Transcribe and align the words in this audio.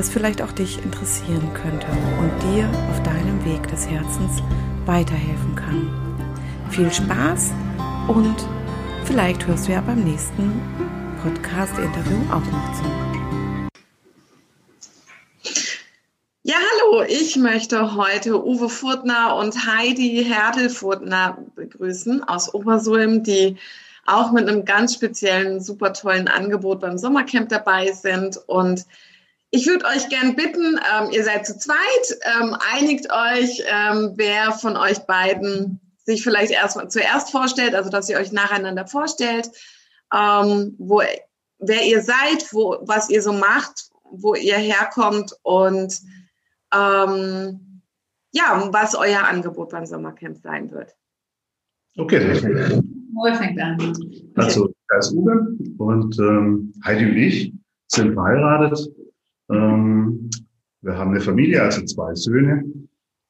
was 0.00 0.08
vielleicht 0.08 0.40
auch 0.40 0.52
dich 0.52 0.82
interessieren 0.82 1.46
könnte 1.52 1.86
und 2.20 2.32
dir 2.54 2.66
auf 2.88 3.02
deinem 3.02 3.44
Weg 3.44 3.68
des 3.68 3.86
Herzens 3.86 4.42
weiterhelfen 4.86 5.54
kann. 5.54 5.90
Viel 6.70 6.90
Spaß 6.90 7.50
und 8.08 8.34
vielleicht 9.04 9.46
hörst 9.46 9.68
du 9.68 9.72
ja 9.72 9.82
beim 9.82 10.02
nächsten 10.02 10.58
Podcast-Interview 11.22 12.16
auch 12.30 12.40
noch 12.40 12.72
zu. 12.72 12.84
Ja, 16.44 16.56
hallo, 16.56 17.04
ich 17.06 17.36
möchte 17.36 17.94
heute 17.94 18.42
Uwe 18.42 18.70
Furtner 18.70 19.36
und 19.36 19.66
Heidi 19.66 20.24
Herdel-Furtner 20.24 21.44
begrüßen 21.54 22.24
aus 22.24 22.54
Obersulm, 22.54 23.22
die 23.22 23.58
auch 24.06 24.32
mit 24.32 24.48
einem 24.48 24.64
ganz 24.64 24.94
speziellen, 24.94 25.60
super 25.60 25.92
tollen 25.92 26.26
Angebot 26.26 26.80
beim 26.80 26.96
Sommercamp 26.96 27.50
dabei 27.50 27.92
sind 27.92 28.40
und 28.46 28.86
ich 29.50 29.66
würde 29.66 29.84
euch 29.86 30.08
gern 30.08 30.36
bitten, 30.36 30.78
ähm, 30.78 31.10
ihr 31.10 31.24
seid 31.24 31.46
zu 31.46 31.58
zweit, 31.58 32.18
ähm, 32.22 32.56
einigt 32.72 33.06
euch, 33.12 33.62
ähm, 33.66 34.12
wer 34.16 34.52
von 34.52 34.76
euch 34.76 35.00
beiden 35.00 35.80
sich 36.04 36.22
vielleicht 36.22 36.52
erstmal 36.52 36.88
zuerst 36.88 37.30
vorstellt, 37.30 37.74
also 37.74 37.90
dass 37.90 38.08
ihr 38.08 38.18
euch 38.18 38.32
nacheinander 38.32 38.86
vorstellt, 38.86 39.50
ähm, 40.14 40.74
wo, 40.78 41.02
wer 41.58 41.86
ihr 41.86 42.02
seid, 42.02 42.52
wo, 42.52 42.78
was 42.82 43.10
ihr 43.10 43.22
so 43.22 43.32
macht, 43.32 43.90
wo 44.04 44.34
ihr 44.34 44.56
herkommt 44.56 45.34
und 45.42 46.00
ähm, 46.72 47.82
ja, 48.32 48.68
was 48.72 48.94
euer 48.94 49.24
Angebot 49.24 49.70
beim 49.70 49.86
Sommercamp 49.86 50.38
sein 50.38 50.70
wird. 50.70 50.94
Okay. 51.96 52.82
Wo 53.12 53.34
fängt 53.34 53.60
an? 53.60 53.92
Also, 54.36 54.72
da 54.88 54.98
ist 54.98 55.12
Uwe 55.12 55.56
und 55.78 56.16
ähm, 56.20 56.72
Heidi 56.84 57.06
und 57.06 57.16
ich 57.16 57.52
sind 57.88 58.14
verheiratet 58.14 58.88
ähm, 59.50 60.30
wir 60.82 60.96
haben 60.96 61.10
eine 61.10 61.20
Familie, 61.20 61.62
also 61.62 61.84
zwei 61.84 62.14
Söhne, 62.14 62.64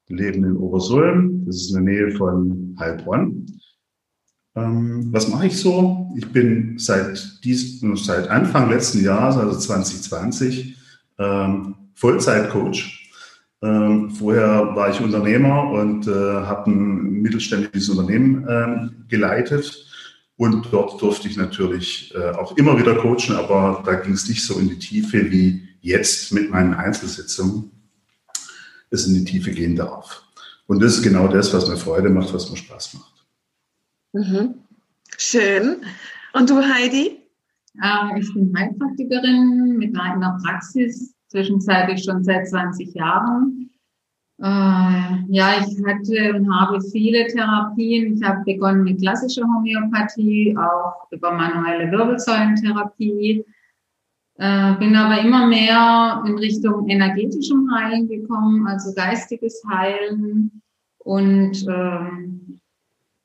die 0.07 0.13
leben 0.13 0.43
in 0.43 0.57
Obersulm. 0.57 1.45
Das 1.45 1.55
ist 1.57 1.75
in 1.75 1.85
der 1.85 1.93
Nähe 1.93 2.11
von 2.11 2.75
Heilbronn. 2.79 3.45
Ähm, 4.55 5.07
was 5.11 5.27
mache 5.29 5.47
ich 5.47 5.57
so? 5.57 6.09
Ich 6.17 6.27
bin 6.31 6.77
seit, 6.77 7.39
dies, 7.43 7.81
seit 7.95 8.29
Anfang 8.29 8.69
letzten 8.69 9.03
Jahres, 9.03 9.37
also 9.37 9.57
2020, 9.57 10.77
ähm, 11.19 11.75
Vollzeitcoach. 11.95 12.99
Ähm, 13.63 14.09
vorher 14.11 14.75
war 14.75 14.89
ich 14.89 14.99
Unternehmer 15.01 15.69
und 15.71 16.07
äh, 16.07 16.11
habe 16.11 16.71
ein 16.71 17.21
mittelständisches 17.21 17.89
Unternehmen 17.89 18.47
äh, 18.47 18.89
geleitet. 19.07 19.87
Und 20.35 20.67
dort 20.71 20.99
durfte 21.01 21.27
ich 21.27 21.37
natürlich 21.37 22.13
äh, 22.15 22.31
auch 22.31 22.57
immer 22.57 22.77
wieder 22.79 22.95
coachen, 22.95 23.35
aber 23.35 23.83
da 23.85 23.93
ging 23.95 24.13
es 24.13 24.27
nicht 24.27 24.43
so 24.43 24.57
in 24.57 24.69
die 24.69 24.79
Tiefe 24.79 25.31
wie 25.31 25.67
jetzt 25.81 26.31
mit 26.31 26.49
meinen 26.49 26.73
Einzelsitzungen 26.73 27.71
es 28.89 29.07
in 29.07 29.13
die 29.13 29.25
Tiefe 29.25 29.51
gehen 29.51 29.75
darf. 29.75 30.23
Und 30.67 30.81
das 30.81 30.97
ist 30.97 31.03
genau 31.03 31.27
das, 31.27 31.53
was 31.53 31.67
mir 31.67 31.77
Freude 31.77 32.09
macht, 32.09 32.33
was 32.33 32.49
mir 32.49 32.57
Spaß 32.57 32.93
macht. 32.93 33.25
Mhm. 34.13 34.55
Schön. 35.17 35.77
Und 36.33 36.49
du, 36.49 36.61
Heidi? 36.61 37.19
Ähm, 37.81 38.17
ich 38.17 38.33
bin 38.33 38.53
Heilpraktikerin 38.55 39.77
mit 39.77 39.97
einer 39.97 40.37
Praxis, 40.43 41.13
zwischenzeitlich 41.27 42.03
schon 42.03 42.23
seit 42.23 42.47
20 42.47 42.93
Jahren. 42.93 43.69
Äh, 44.39 44.43
ja, 45.29 45.53
ich 45.59 45.77
hatte 45.85 46.35
und 46.35 46.53
habe 46.53 46.81
viele 46.81 47.27
Therapien. 47.27 48.15
Ich 48.15 48.23
habe 48.23 48.43
begonnen 48.43 48.83
mit 48.83 48.99
klassischer 48.99 49.43
Homöopathie, 49.43 50.57
auch 50.57 51.11
über 51.11 51.31
manuelle 51.31 51.91
Wirbelsäulentherapie, 51.91 53.45
äh, 54.37 54.73
bin 54.73 54.95
aber 54.95 55.21
immer 55.21 55.47
mehr 55.47 56.23
in 56.25 56.37
Richtung 56.37 56.87
energetischem 56.89 57.69
Heilen 57.73 58.07
gekommen, 58.07 58.67
also 58.67 58.93
geistiges 58.93 59.61
Heilen 59.69 60.61
und 60.99 61.65
ähm, 61.67 62.59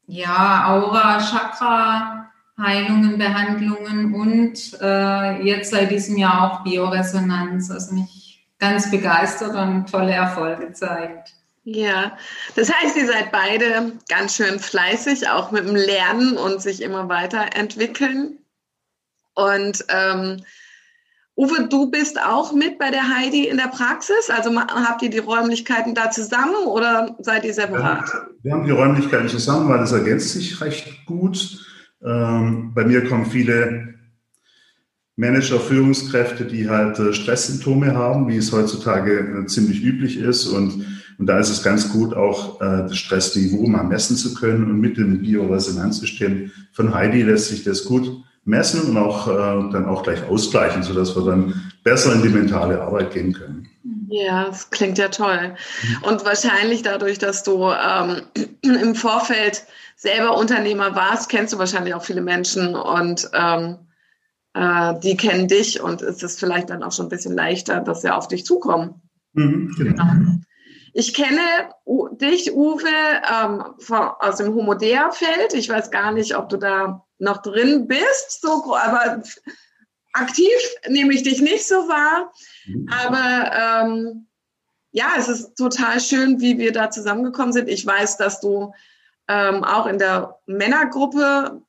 ja, 0.06 0.68
Aura, 0.68 1.18
Chakra, 1.20 2.30
Heilungen, 2.58 3.18
Behandlungen 3.18 4.14
und 4.14 4.80
äh, 4.80 5.42
jetzt 5.42 5.70
seit 5.70 5.90
diesem 5.90 6.16
Jahr 6.16 6.42
auch 6.42 6.64
Bioresonanz, 6.64 7.70
also 7.70 7.94
mich 7.94 8.46
ganz 8.58 8.90
begeistert 8.90 9.54
und 9.54 9.90
tolle 9.90 10.12
Erfolge 10.12 10.72
zeigt. 10.72 11.34
Ja, 11.64 12.16
das 12.54 12.72
heißt, 12.72 12.96
ihr 12.96 13.06
seid 13.06 13.32
beide 13.32 13.92
ganz 14.08 14.36
schön 14.36 14.60
fleißig, 14.60 15.28
auch 15.28 15.50
mit 15.50 15.66
dem 15.66 15.74
Lernen 15.74 16.38
und 16.38 16.62
sich 16.62 16.80
immer 16.80 17.08
weiterentwickeln. 17.08 18.38
Und 19.34 19.84
ähm, 19.88 20.44
Uwe, 21.36 21.68
du 21.68 21.90
bist 21.90 22.18
auch 22.18 22.54
mit 22.54 22.78
bei 22.78 22.90
der 22.90 23.14
Heidi 23.14 23.46
in 23.46 23.58
der 23.58 23.68
Praxis? 23.68 24.30
Also 24.30 24.58
habt 24.58 25.02
ihr 25.02 25.10
die 25.10 25.18
Räumlichkeiten 25.18 25.94
da 25.94 26.10
zusammen 26.10 26.54
oder 26.66 27.14
seid 27.20 27.44
ihr 27.44 27.52
separat? 27.52 28.10
Wir 28.42 28.52
haben 28.52 28.64
die 28.64 28.70
Räumlichkeiten 28.70 29.28
zusammen, 29.28 29.68
weil 29.68 29.82
es 29.82 29.92
ergänzt 29.92 30.30
sich 30.30 30.58
recht 30.62 31.04
gut. 31.04 31.58
Ähm, 32.02 32.72
bei 32.74 32.86
mir 32.86 33.06
kommen 33.06 33.26
viele 33.26 33.96
Manager, 35.16 35.60
Führungskräfte, 35.60 36.46
die 36.46 36.70
halt 36.70 36.98
äh, 36.98 37.12
Stresssymptome 37.12 37.94
haben, 37.94 38.28
wie 38.28 38.38
es 38.38 38.50
heutzutage 38.52 39.42
äh, 39.42 39.46
ziemlich 39.46 39.82
üblich 39.82 40.18
ist. 40.18 40.46
Und, 40.46 40.86
und 41.18 41.26
da 41.26 41.38
ist 41.38 41.50
es 41.50 41.62
ganz 41.62 41.90
gut, 41.90 42.14
auch 42.14 42.62
äh, 42.62 42.84
das 42.84 42.96
Stressniveau 42.96 43.66
mal 43.66 43.84
messen 43.84 44.16
zu 44.16 44.32
können. 44.32 44.70
Und 44.70 44.80
mit 44.80 44.96
dem 44.96 45.20
Bioresonanzsystem 45.20 46.50
von 46.72 46.94
Heidi 46.94 47.22
lässt 47.22 47.48
sich 47.48 47.62
das 47.62 47.84
gut 47.84 48.22
messen 48.46 48.88
und 48.88 48.96
auch 48.96 49.28
äh, 49.28 49.72
dann 49.72 49.86
auch 49.86 50.02
gleich 50.02 50.26
ausgleichen, 50.28 50.82
sodass 50.82 51.14
wir 51.16 51.24
dann 51.24 51.72
besser 51.82 52.14
in 52.14 52.22
die 52.22 52.28
mentale 52.28 52.80
Arbeit 52.80 53.12
gehen 53.12 53.32
können. 53.32 53.68
Ja, 54.08 54.46
das 54.46 54.70
klingt 54.70 54.98
ja 54.98 55.08
toll. 55.08 55.56
Und 56.02 56.24
wahrscheinlich 56.24 56.82
dadurch, 56.82 57.18
dass 57.18 57.42
du 57.42 57.70
ähm, 57.70 58.22
im 58.62 58.94
Vorfeld 58.94 59.64
selber 59.96 60.38
Unternehmer 60.38 60.94
warst, 60.94 61.28
kennst 61.28 61.52
du 61.52 61.58
wahrscheinlich 61.58 61.94
auch 61.94 62.04
viele 62.04 62.20
Menschen 62.20 62.76
und 62.76 63.28
ähm, 63.34 63.78
äh, 64.54 64.94
die 65.00 65.16
kennen 65.16 65.48
dich 65.48 65.80
und 65.80 66.02
ist 66.02 66.22
es 66.22 66.38
vielleicht 66.38 66.70
dann 66.70 66.82
auch 66.82 66.92
schon 66.92 67.06
ein 67.06 67.10
bisschen 67.10 67.34
leichter, 67.34 67.80
dass 67.80 68.02
sie 68.02 68.10
auf 68.10 68.28
dich 68.28 68.46
zukommen. 68.46 69.02
Mhm, 69.32 69.74
genau. 69.76 70.04
Ich 70.92 71.12
kenne 71.12 71.40
dich, 72.20 72.54
Uwe, 72.54 72.88
ähm, 73.30 73.62
aus 74.18 74.36
dem 74.36 74.54
Homodea-Feld. 74.54 75.52
Ich 75.52 75.68
weiß 75.68 75.90
gar 75.90 76.12
nicht, 76.12 76.36
ob 76.36 76.48
du 76.48 76.56
da 76.56 77.05
noch 77.18 77.38
drin 77.38 77.86
bist, 77.86 78.40
so, 78.42 78.76
aber 78.76 79.22
aktiv 80.12 80.56
nehme 80.88 81.14
ich 81.14 81.22
dich 81.22 81.40
nicht 81.40 81.66
so 81.66 81.88
wahr. 81.88 82.32
Mhm. 82.66 82.88
Aber 82.90 83.52
ähm, 83.52 84.26
ja, 84.90 85.12
es 85.18 85.28
ist 85.28 85.56
total 85.56 86.00
schön, 86.00 86.40
wie 86.40 86.58
wir 86.58 86.72
da 86.72 86.90
zusammengekommen 86.90 87.52
sind. 87.52 87.68
Ich 87.68 87.84
weiß, 87.84 88.16
dass 88.16 88.40
du 88.40 88.72
ähm, 89.28 89.64
auch 89.64 89.86
in 89.86 89.98
der 89.98 90.38
Männergruppe 90.46 91.62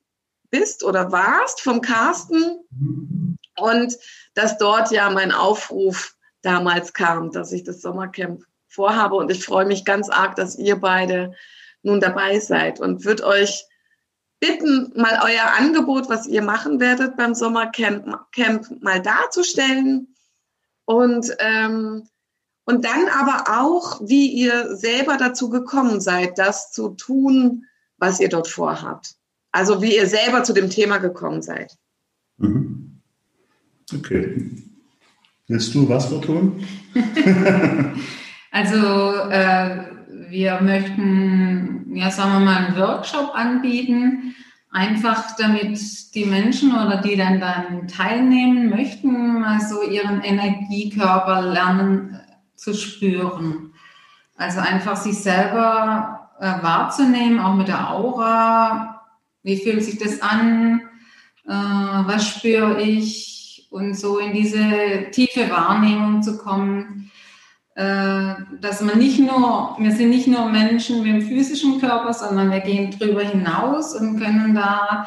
bist 0.50 0.82
oder 0.82 1.12
warst 1.12 1.60
vom 1.60 1.80
Carsten 1.80 2.60
mhm. 2.70 3.36
und 3.58 3.96
dass 4.34 4.56
dort 4.58 4.90
ja 4.90 5.10
mein 5.10 5.32
Aufruf 5.32 6.14
damals 6.42 6.94
kam, 6.94 7.32
dass 7.32 7.52
ich 7.52 7.64
das 7.64 7.82
Sommercamp 7.82 8.42
vorhabe 8.68 9.16
und 9.16 9.30
ich 9.30 9.44
freue 9.44 9.66
mich 9.66 9.84
ganz 9.84 10.08
arg, 10.08 10.36
dass 10.36 10.56
ihr 10.56 10.76
beide 10.76 11.34
nun 11.82 12.00
dabei 12.00 12.38
seid 12.38 12.80
und 12.80 13.04
würde 13.04 13.26
euch 13.26 13.64
bitten, 14.40 14.92
mal 14.94 15.20
euer 15.24 15.52
Angebot, 15.58 16.08
was 16.08 16.26
ihr 16.26 16.42
machen 16.42 16.80
werdet 16.80 17.16
beim 17.16 17.34
Sommercamp, 17.34 18.32
Camp, 18.32 18.82
mal 18.82 19.02
darzustellen 19.02 20.14
und, 20.84 21.30
ähm, 21.40 22.08
und 22.64 22.84
dann 22.84 23.08
aber 23.08 23.60
auch, 23.60 24.00
wie 24.02 24.30
ihr 24.30 24.76
selber 24.76 25.16
dazu 25.16 25.48
gekommen 25.50 26.00
seid, 26.00 26.38
das 26.38 26.70
zu 26.70 26.90
tun, 26.90 27.64
was 27.96 28.20
ihr 28.20 28.28
dort 28.28 28.48
vorhabt. 28.48 29.16
Also 29.50 29.82
wie 29.82 29.96
ihr 29.96 30.06
selber 30.06 30.44
zu 30.44 30.52
dem 30.52 30.70
Thema 30.70 30.98
gekommen 30.98 31.42
seid. 31.42 31.76
Mhm. 32.36 33.00
Okay. 33.94 34.50
Willst 35.46 35.74
du 35.74 35.88
was 35.88 36.08
tun? 36.20 36.66
also 38.50 39.14
äh, 39.30 39.97
wir 40.28 40.60
möchten, 40.60 41.94
ja 41.94 42.10
sagen 42.10 42.32
wir 42.32 42.40
mal, 42.40 42.56
einen 42.56 42.76
Workshop 42.76 43.32
anbieten, 43.34 44.34
einfach 44.70 45.36
damit 45.36 45.78
die 46.14 46.24
Menschen 46.24 46.72
oder 46.72 46.98
die 46.98 47.16
dann 47.16 47.40
dann 47.40 47.88
teilnehmen 47.88 48.70
möchten, 48.70 49.40
mal 49.40 49.60
so 49.60 49.82
ihren 49.82 50.22
Energiekörper 50.22 51.42
lernen 51.42 52.14
äh, 52.14 52.56
zu 52.56 52.74
spüren. 52.74 53.72
Also 54.36 54.60
einfach 54.60 54.96
sich 54.96 55.18
selber 55.18 56.30
äh, 56.40 56.62
wahrzunehmen, 56.62 57.40
auch 57.40 57.54
mit 57.54 57.68
der 57.68 57.90
Aura. 57.90 59.02
Wie 59.42 59.56
fühlt 59.56 59.82
sich 59.82 59.98
das 59.98 60.20
an? 60.20 60.82
Äh, 61.46 61.52
was 61.52 62.28
spüre 62.28 62.80
ich? 62.80 63.66
Und 63.70 63.94
so 63.94 64.18
in 64.18 64.32
diese 64.32 65.10
tiefe 65.10 65.50
Wahrnehmung 65.50 66.22
zu 66.22 66.38
kommen, 66.38 67.10
dass 67.78 68.80
man 68.80 68.98
nicht 68.98 69.20
nur, 69.20 69.76
wir 69.78 69.92
sind 69.92 70.10
nicht 70.10 70.26
nur 70.26 70.48
Menschen 70.48 71.00
mit 71.00 71.12
dem 71.12 71.22
physischen 71.22 71.80
Körper, 71.80 72.12
sondern 72.12 72.50
wir 72.50 72.58
gehen 72.58 72.90
drüber 72.90 73.22
hinaus 73.22 73.94
und 73.94 74.18
können 74.18 74.52
da, 74.52 75.06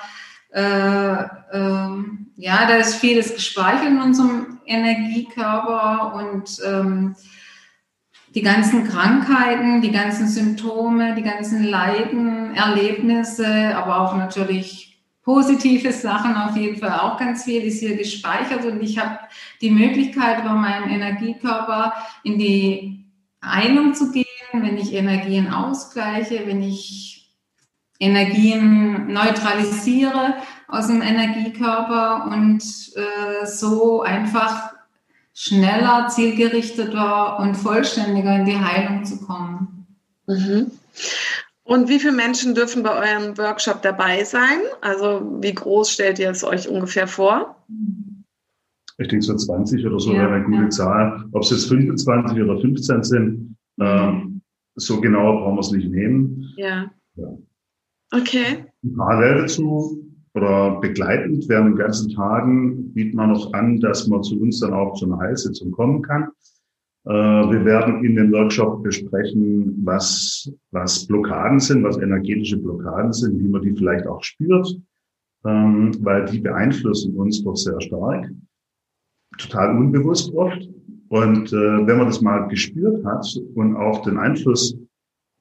äh, 0.53 1.23
äh, 1.57 1.89
ja, 2.38 2.65
da 2.68 2.75
ist 2.75 2.95
vieles 2.95 3.35
gespeichert 3.35 3.88
in 3.88 4.01
unserem 4.01 4.59
Energiekörper 4.65 6.13
und 6.15 6.59
ähm, 6.65 7.15
die 8.33 8.41
ganzen 8.41 8.88
Krankheiten, 8.88 9.81
die 9.81 9.91
ganzen 9.91 10.29
Symptome, 10.29 11.15
die 11.15 11.23
ganzen 11.23 11.65
Leiden, 11.65 12.56
Erlebnisse, 12.56 13.75
aber 13.75 14.00
auch 14.00 14.15
natürlich 14.15 14.90
positive 15.31 15.94
Sachen 15.94 16.36
auf 16.36 16.57
jeden 16.57 16.75
Fall 16.78 17.00
auch 17.00 17.18
ganz 17.18 17.45
viel 17.45 17.63
ist 17.63 17.80
hier 17.80 17.95
gespeichert 17.95 18.66
und 18.66 18.81
ich 18.81 19.00
habe 19.00 19.18
die 19.62 19.72
Möglichkeit, 19.72 20.44
über 20.44 20.54
meinen 20.54 20.89
Energiekörper 20.89 21.94
in 22.24 22.38
die 22.38 23.06
Heilung 23.44 23.94
zu 23.94 24.12
gehen, 24.12 24.25
wenn 24.51 24.78
ich 24.78 24.94
Energien 24.94 25.54
ausgleiche, 25.54 26.42
wenn 26.48 26.62
ich 26.62 27.31
Energien 27.98 29.13
neutralisiere 29.13 30.36
aus 30.68 30.88
dem 30.88 31.01
Energiekörper 31.01 32.30
und 32.30 32.62
äh, 32.95 33.45
so 33.45 34.01
einfach 34.01 34.74
schneller, 35.33 36.10
zielgerichteter 36.10 37.39
und 37.39 37.56
vollständiger 37.56 38.36
in 38.36 38.45
die 38.45 38.60
Heilung 38.60 39.06
zu 39.06 39.22
kommen. 39.22 39.88
Mhm. 40.28 40.72
Und 41.71 41.88
wie 41.88 42.00
viele 42.00 42.12
Menschen 42.12 42.53
dürfen 42.53 42.83
bei 42.83 42.91
eurem 42.91 43.38
Workshop 43.38 43.81
dabei 43.81 44.25
sein? 44.25 44.59
Also 44.81 45.38
wie 45.39 45.53
groß 45.53 45.89
stellt 45.89 46.19
ihr 46.19 46.29
es 46.29 46.44
euch 46.44 46.68
ungefähr 46.68 47.07
vor? 47.07 47.56
Ich 48.97 49.07
denke 49.07 49.23
so 49.23 49.33
20 49.33 49.85
oder 49.85 49.97
so 49.97 50.12
ja, 50.12 50.19
wäre 50.19 50.33
eine 50.33 50.44
gute 50.44 50.63
ja. 50.63 50.69
Zahl. 50.69 51.23
Ob 51.31 51.44
es 51.44 51.51
jetzt 51.51 51.69
25 51.69 52.44
oder 52.44 52.59
15 52.59 53.03
sind, 53.03 53.56
ähm, 53.79 54.41
so 54.75 55.00
genau 55.00 55.39
brauchen 55.39 55.56
wir 55.56 55.62
es 55.62 55.71
nicht 55.71 55.89
nehmen. 55.89 56.53
Ja. 56.57 56.91
ja. 57.15 57.38
Okay. 58.12 58.65
Parallel 58.97 59.44
dazu 59.44 60.06
oder 60.33 60.77
begleitend 60.81 61.47
während 61.47 61.69
den 61.69 61.77
ganzen 61.77 62.12
Tagen 62.12 62.91
bieten 62.94 63.15
wir 63.15 63.27
noch 63.27 63.53
an, 63.53 63.79
dass 63.79 64.09
man 64.09 64.23
zu 64.23 64.41
uns 64.41 64.59
dann 64.59 64.73
auch 64.73 64.95
zu 64.95 65.06
einer 65.06 65.19
Heilsitzung 65.19 65.71
kommen 65.71 66.01
kann. 66.01 66.31
Äh, 67.06 67.12
wir 67.12 67.65
werden 67.65 68.06
in 68.06 68.15
dem 68.15 68.31
Workshop 68.31 68.83
besprechen, 68.83 69.81
was, 69.83 70.51
was 70.69 71.07
Blockaden 71.07 71.59
sind, 71.59 71.83
was 71.83 71.98
energetische 71.98 72.57
Blockaden 72.57 73.12
sind, 73.12 73.39
wie 73.39 73.48
man 73.48 73.62
die 73.63 73.75
vielleicht 73.75 74.06
auch 74.06 74.24
spürt, 74.24 74.80
ähm, 75.45 75.92
weil 76.01 76.25
die 76.25 76.39
beeinflussen 76.39 77.15
uns 77.15 77.44
doch 77.44 77.56
sehr 77.56 77.80
stark, 77.81 78.30
total 79.38 79.77
unbewusst 79.77 80.31
oft. 80.36 80.69
Und 81.09 81.51
äh, 81.51 81.88
wenn 81.88 81.98
man 81.98 82.07
das 82.07 82.21
mal 82.21 82.48
gespürt 82.48 83.04
hat 83.04 83.25
und 83.56 83.75
auch 83.75 84.04
den 84.04 84.18
Einfluss 84.18 84.77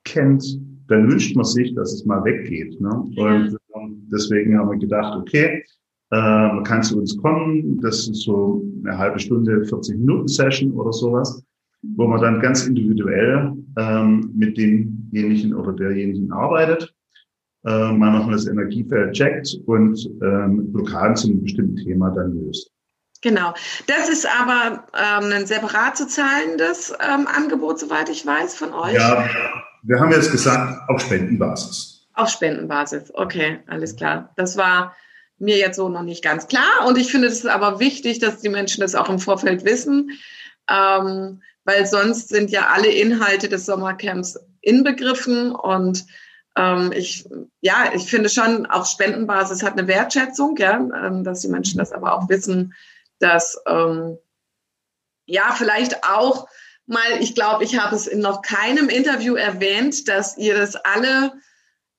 kennt, 0.04 0.42
dann 0.88 1.08
wünscht 1.08 1.36
man 1.36 1.44
sich, 1.44 1.74
dass 1.74 1.92
es 1.92 2.06
mal 2.06 2.24
weggeht. 2.24 2.80
Ne? 2.80 2.90
Und 2.90 3.56
ähm, 3.76 4.08
deswegen 4.10 4.58
haben 4.58 4.70
wir 4.70 4.78
gedacht, 4.78 5.16
okay, 5.20 5.62
äh, 6.10 6.16
man 6.16 6.64
kann 6.64 6.82
zu 6.82 6.98
uns 6.98 7.16
kommen. 7.18 7.80
Das 7.82 8.08
ist 8.08 8.22
so 8.22 8.64
eine 8.84 8.96
halbe 8.98 9.20
Stunde, 9.20 9.64
40 9.64 9.98
Minuten 9.98 10.26
Session 10.26 10.72
oder 10.72 10.92
sowas 10.92 11.44
wo 11.82 12.06
man 12.06 12.20
dann 12.20 12.40
ganz 12.40 12.66
individuell 12.66 13.52
ähm, 13.78 14.32
mit 14.34 14.56
demjenigen 14.56 15.54
oder 15.54 15.72
derjenigen 15.72 16.30
arbeitet. 16.32 16.94
Äh, 17.64 17.92
man 17.92 18.14
noch 18.14 18.30
das 18.30 18.46
Energiefeld 18.46 19.12
checkt 19.14 19.54
und 19.66 19.98
ähm, 20.22 20.72
Blockaden 20.72 21.16
zu 21.16 21.28
einem 21.28 21.42
bestimmten 21.42 21.76
Thema 21.76 22.10
dann 22.10 22.32
löst. 22.32 22.70
Genau. 23.22 23.52
Das 23.86 24.08
ist 24.08 24.26
aber 24.26 24.84
ähm, 24.94 25.30
ein 25.32 25.46
separat 25.46 25.96
zu 25.96 26.08
zahlendes 26.08 26.92
ähm, 27.00 27.26
Angebot, 27.26 27.78
soweit 27.78 28.08
ich 28.08 28.24
weiß, 28.24 28.54
von 28.56 28.72
euch. 28.72 28.94
Ja, 28.94 29.28
wir 29.82 30.00
haben 30.00 30.10
jetzt 30.10 30.32
gesagt, 30.32 30.88
auf 30.88 31.02
Spendenbasis. 31.02 32.06
Auf 32.14 32.30
Spendenbasis, 32.30 33.12
okay, 33.14 33.60
alles 33.66 33.94
klar. 33.96 34.32
Das 34.36 34.56
war 34.56 34.94
mir 35.38 35.58
jetzt 35.58 35.76
so 35.76 35.88
noch 35.88 36.02
nicht 36.02 36.24
ganz 36.24 36.46
klar. 36.48 36.86
Und 36.86 36.96
ich 36.96 37.10
finde 37.10 37.28
es 37.28 37.44
aber 37.44 37.78
wichtig, 37.78 38.20
dass 38.20 38.40
die 38.40 38.48
Menschen 38.48 38.80
das 38.80 38.94
auch 38.94 39.08
im 39.10 39.18
Vorfeld 39.18 39.64
wissen. 39.64 40.10
Ähm, 40.70 41.42
weil 41.70 41.86
sonst 41.86 42.30
sind 42.30 42.50
ja 42.50 42.66
alle 42.66 42.88
Inhalte 42.88 43.48
des 43.48 43.64
Sommercamps 43.64 44.36
inbegriffen 44.60 45.52
und 45.52 46.04
ähm, 46.56 46.90
ich, 46.92 47.28
ja, 47.60 47.92
ich 47.94 48.10
finde 48.10 48.28
schon, 48.28 48.66
auf 48.66 48.88
Spendenbasis 48.88 49.62
hat 49.62 49.74
eine 49.78 49.86
Wertschätzung, 49.86 50.56
ja, 50.56 50.78
ähm, 50.78 51.22
dass 51.22 51.42
die 51.42 51.48
Menschen 51.48 51.78
das 51.78 51.92
aber 51.92 52.14
auch 52.14 52.28
wissen, 52.28 52.74
dass, 53.20 53.56
ähm, 53.68 54.18
ja, 55.26 55.54
vielleicht 55.56 56.02
auch 56.02 56.48
mal, 56.86 57.20
ich 57.20 57.36
glaube, 57.36 57.62
ich 57.62 57.78
habe 57.78 57.94
es 57.94 58.08
in 58.08 58.18
noch 58.18 58.42
keinem 58.42 58.88
Interview 58.88 59.36
erwähnt, 59.36 60.08
dass 60.08 60.36
ihr 60.36 60.56
das 60.56 60.74
alle 60.74 61.34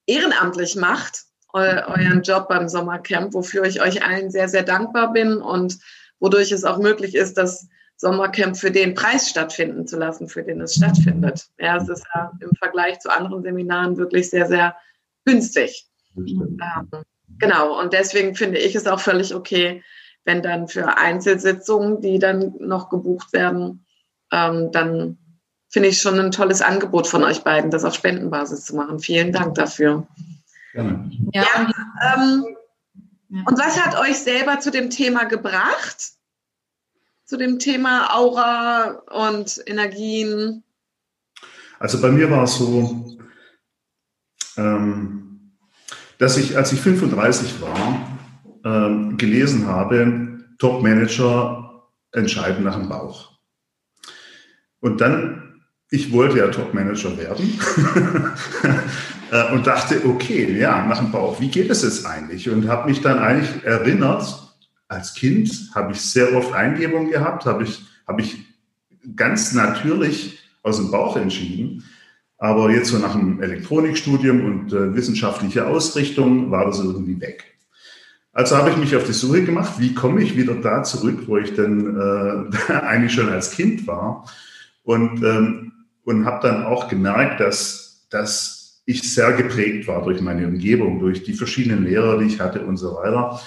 ehrenamtlich 0.05 0.75
macht, 0.75 1.23
eu 1.53 1.61
euren 1.61 2.23
Job 2.23 2.49
beim 2.49 2.67
Sommercamp, 2.67 3.33
wofür 3.33 3.63
ich 3.63 3.81
euch 3.81 4.03
allen 4.03 4.31
sehr, 4.31 4.49
sehr 4.49 4.63
dankbar 4.63 5.13
bin 5.13 5.37
und 5.37 5.77
wodurch 6.19 6.51
es 6.51 6.65
auch 6.65 6.77
möglich 6.77 7.15
ist, 7.15 7.37
dass 7.37 7.69
Sommercamp 8.01 8.57
für 8.57 8.71
den 8.71 8.95
Preis 8.95 9.29
stattfinden 9.29 9.85
zu 9.85 9.97
lassen, 9.97 10.27
für 10.27 10.41
den 10.41 10.59
es 10.59 10.73
stattfindet. 10.73 11.47
Ja, 11.59 11.77
es 11.77 11.87
ist 11.87 12.03
ja 12.13 12.31
im 12.41 12.49
Vergleich 12.57 12.99
zu 12.99 13.09
anderen 13.09 13.43
Seminaren 13.43 13.95
wirklich 13.95 14.31
sehr, 14.31 14.47
sehr 14.47 14.75
günstig. 15.23 15.85
Ähm, 16.17 16.89
genau, 17.37 17.79
und 17.79 17.93
deswegen 17.93 18.35
finde 18.35 18.57
ich 18.57 18.73
es 18.73 18.87
auch 18.87 18.99
völlig 18.99 19.35
okay, 19.35 19.83
wenn 20.25 20.41
dann 20.41 20.67
für 20.67 20.97
Einzelsitzungen, 20.97 22.01
die 22.01 22.17
dann 22.17 22.55
noch 22.59 22.89
gebucht 22.89 23.33
werden, 23.33 23.85
ähm, 24.31 24.71
dann 24.71 25.19
finde 25.69 25.89
ich 25.89 26.01
schon 26.01 26.19
ein 26.19 26.31
tolles 26.31 26.63
Angebot 26.63 27.05
von 27.05 27.23
euch 27.23 27.43
beiden, 27.43 27.69
das 27.69 27.85
auf 27.85 27.93
Spendenbasis 27.93 28.65
zu 28.65 28.75
machen. 28.75 28.99
Vielen 28.99 29.31
Dank 29.31 29.53
dafür. 29.53 30.07
Gerne. 30.73 31.11
Ja, 31.33 31.43
ja 31.43 32.15
ähm, 32.15 32.45
und 33.45 33.59
was 33.59 33.79
hat 33.79 33.97
euch 33.99 34.17
selber 34.17 34.59
zu 34.59 34.71
dem 34.71 34.89
Thema 34.89 35.25
gebracht? 35.25 36.13
Zu 37.31 37.37
dem 37.37 37.59
Thema 37.59 38.13
Aura 38.13 39.03
und 39.09 39.63
Energien? 39.65 40.65
Also 41.79 42.01
bei 42.01 42.11
mir 42.11 42.29
war 42.29 42.43
es 42.43 42.55
so, 42.55 43.17
ähm, 44.57 45.53
dass 46.17 46.35
ich, 46.35 46.57
als 46.57 46.73
ich 46.73 46.81
35 46.81 47.61
war, 47.61 48.19
ähm, 48.65 49.15
gelesen 49.15 49.65
habe, 49.65 50.43
Top-Manager 50.59 51.87
entscheiden 52.11 52.65
nach 52.65 52.75
dem 52.75 52.89
Bauch. 52.89 53.39
Und 54.81 54.99
dann, 54.99 55.61
ich 55.89 56.11
wollte 56.11 56.37
ja 56.37 56.49
Top-Manager 56.49 57.17
werden 57.17 57.61
äh, 59.31 59.53
und 59.53 59.65
dachte, 59.65 60.01
okay, 60.05 60.59
ja, 60.59 60.85
nach 60.85 60.97
dem 60.97 61.13
Bauch, 61.13 61.39
wie 61.39 61.47
geht 61.47 61.69
es 61.69 61.83
jetzt 61.83 62.05
eigentlich? 62.05 62.49
Und 62.49 62.67
habe 62.67 62.89
mich 62.89 62.99
dann 62.99 63.19
eigentlich 63.19 63.63
erinnert, 63.63 64.50
als 64.91 65.13
Kind 65.13 65.71
habe 65.73 65.93
ich 65.93 66.01
sehr 66.01 66.35
oft 66.35 66.53
Eingebungen 66.53 67.09
gehabt, 67.09 67.45
habe 67.45 67.63
ich, 67.63 67.81
habe 68.05 68.21
ich 68.21 68.45
ganz 69.15 69.53
natürlich 69.53 70.39
aus 70.63 70.77
dem 70.77 70.91
Bauch 70.91 71.15
entschieden. 71.15 71.83
Aber 72.37 72.71
jetzt 72.71 72.89
so 72.89 72.97
nach 72.97 73.15
einem 73.15 73.41
Elektronikstudium 73.41 74.43
und 74.43 74.73
äh, 74.73 74.95
wissenschaftlicher 74.95 75.67
Ausrichtung 75.67 76.51
war 76.51 76.65
das 76.65 76.79
irgendwie 76.79 77.21
weg. 77.21 77.45
Also 78.33 78.57
habe 78.57 78.71
ich 78.71 78.77
mich 78.77 78.95
auf 78.95 79.05
die 79.05 79.13
Suche 79.13 79.43
gemacht, 79.43 79.73
wie 79.77 79.93
komme 79.93 80.21
ich 80.23 80.35
wieder 80.35 80.55
da 80.55 80.83
zurück, 80.83 81.27
wo 81.27 81.37
ich 81.37 81.53
denn 81.53 81.95
äh, 81.97 82.73
eigentlich 82.73 83.13
schon 83.13 83.29
als 83.29 83.51
Kind 83.51 83.87
war. 83.87 84.27
Und, 84.83 85.23
ähm, 85.23 85.71
und 86.03 86.25
habe 86.25 86.47
dann 86.47 86.65
auch 86.65 86.87
gemerkt, 86.87 87.39
dass, 87.39 88.07
dass 88.09 88.81
ich 88.85 89.13
sehr 89.13 89.33
geprägt 89.33 89.87
war 89.87 90.03
durch 90.03 90.19
meine 90.21 90.47
Umgebung, 90.47 90.99
durch 90.99 91.23
die 91.23 91.33
verschiedenen 91.33 91.85
Lehrer, 91.85 92.17
die 92.17 92.25
ich 92.25 92.39
hatte 92.39 92.65
und 92.65 92.77
so 92.77 92.95
weiter. 92.95 93.39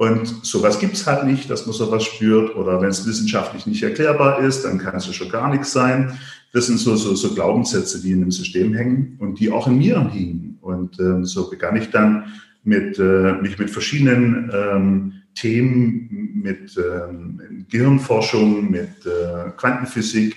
Und 0.00 0.46
sowas 0.46 0.78
gibt 0.78 0.94
es 0.94 1.06
halt 1.06 1.26
nicht, 1.26 1.50
dass 1.50 1.66
man 1.66 1.74
sowas 1.74 2.04
spürt. 2.04 2.56
Oder 2.56 2.80
wenn 2.80 2.88
es 2.88 3.06
wissenschaftlich 3.06 3.66
nicht 3.66 3.82
erklärbar 3.82 4.40
ist, 4.40 4.62
dann 4.62 4.78
kann 4.78 4.96
es 4.96 5.06
ja 5.06 5.12
schon 5.12 5.28
gar 5.28 5.50
nichts 5.50 5.72
sein. 5.72 6.18
Das 6.54 6.68
sind 6.68 6.78
so, 6.78 6.96
so, 6.96 7.14
so 7.14 7.34
Glaubenssätze, 7.34 8.00
die 8.00 8.12
in 8.12 8.20
dem 8.20 8.30
System 8.30 8.72
hängen 8.72 9.18
und 9.20 9.38
die 9.38 9.50
auch 9.50 9.66
in 9.66 9.76
mir 9.76 10.10
hingen. 10.10 10.56
Und 10.62 10.98
ähm, 11.00 11.26
so 11.26 11.50
begann 11.50 11.76
ich 11.76 11.90
dann 11.90 12.32
mit, 12.64 12.98
äh, 12.98 13.34
mich 13.42 13.58
mit 13.58 13.68
verschiedenen 13.68 14.50
ähm, 14.54 15.12
Themen 15.34 16.40
mit 16.42 16.78
ähm, 16.78 17.66
Gehirnforschung, 17.68 18.70
mit 18.70 19.04
äh, 19.04 19.50
Quantenphysik, 19.58 20.34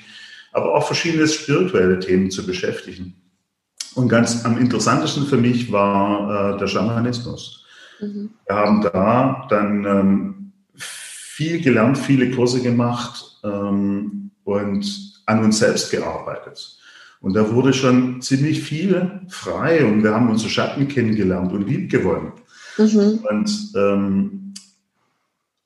aber 0.52 0.76
auch 0.76 0.86
verschiedene 0.86 1.26
spirituelle 1.26 2.00
Themen 2.00 2.32
zu 2.32 2.46
beschäftigen. 2.46 3.14
Und 3.96 4.10
ganz 4.10 4.44
am 4.44 4.58
interessantesten 4.58 5.26
für 5.26 5.38
mich 5.38 5.72
war 5.72 6.56
äh, 6.56 6.60
der 6.60 6.68
Schamanismus. 6.68 7.63
Mhm. 8.04 8.30
Wir 8.48 8.56
haben 8.56 8.82
da 8.82 9.48
dann 9.50 9.86
ähm, 9.86 10.52
viel 10.76 11.62
gelernt, 11.62 11.98
viele 11.98 12.32
Kurse 12.32 12.62
gemacht 12.62 13.40
ähm, 13.44 14.32
und 14.44 15.22
an 15.26 15.44
uns 15.44 15.60
selbst 15.60 15.92
gearbeitet. 15.92 16.78
Und 17.22 17.36
da 17.36 17.54
wurde 17.54 17.74
schon 17.74 18.22
ziemlich 18.22 18.62
viel 18.62 19.22
frei 19.30 19.86
und 19.86 20.04
wir 20.04 20.14
haben 20.14 20.30
unsere 20.30 20.50
Schatten 20.50 20.90
kennengelernt 20.90 21.54
und 21.54 21.68
lieb 21.68 21.90
gewonnen. 21.90 22.34
Mhm. 22.78 23.20
Und, 23.30 23.72
ähm, 23.76 24.54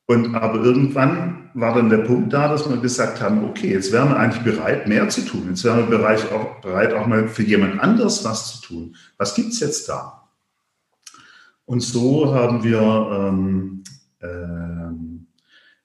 und 0.06 0.36
aber 0.36 0.64
irgendwann 0.64 1.50
war 1.56 1.74
dann 1.74 1.90
der 1.90 1.98
Punkt 1.98 2.32
da, 2.32 2.48
dass 2.48 2.70
wir 2.70 2.78
gesagt 2.78 3.20
haben, 3.22 3.44
okay, 3.44 3.72
jetzt 3.72 3.92
wären 3.92 4.10
wir 4.10 4.18
eigentlich 4.18 4.44
bereit, 4.44 4.88
mehr 4.88 5.10
zu 5.10 5.22
tun. 5.22 5.48
Jetzt 5.50 5.64
wären 5.64 5.80
wir 5.80 5.98
bereit 5.98 6.32
auch, 6.32 6.62
bereit, 6.62 6.94
auch 6.94 7.08
mal 7.08 7.28
für 7.28 7.44
jemand 7.44 7.80
anders 7.80 8.24
was 8.24 8.62
zu 8.62 8.68
tun. 8.68 8.96
Was 9.18 9.34
gibt 9.34 9.50
es 9.50 9.60
jetzt 9.60 9.90
da? 9.90 10.27
Und 11.68 11.82
so 11.82 12.34
haben 12.34 12.64
wir 12.64 12.80
ähm, 12.80 13.84
ähm, 14.22 15.28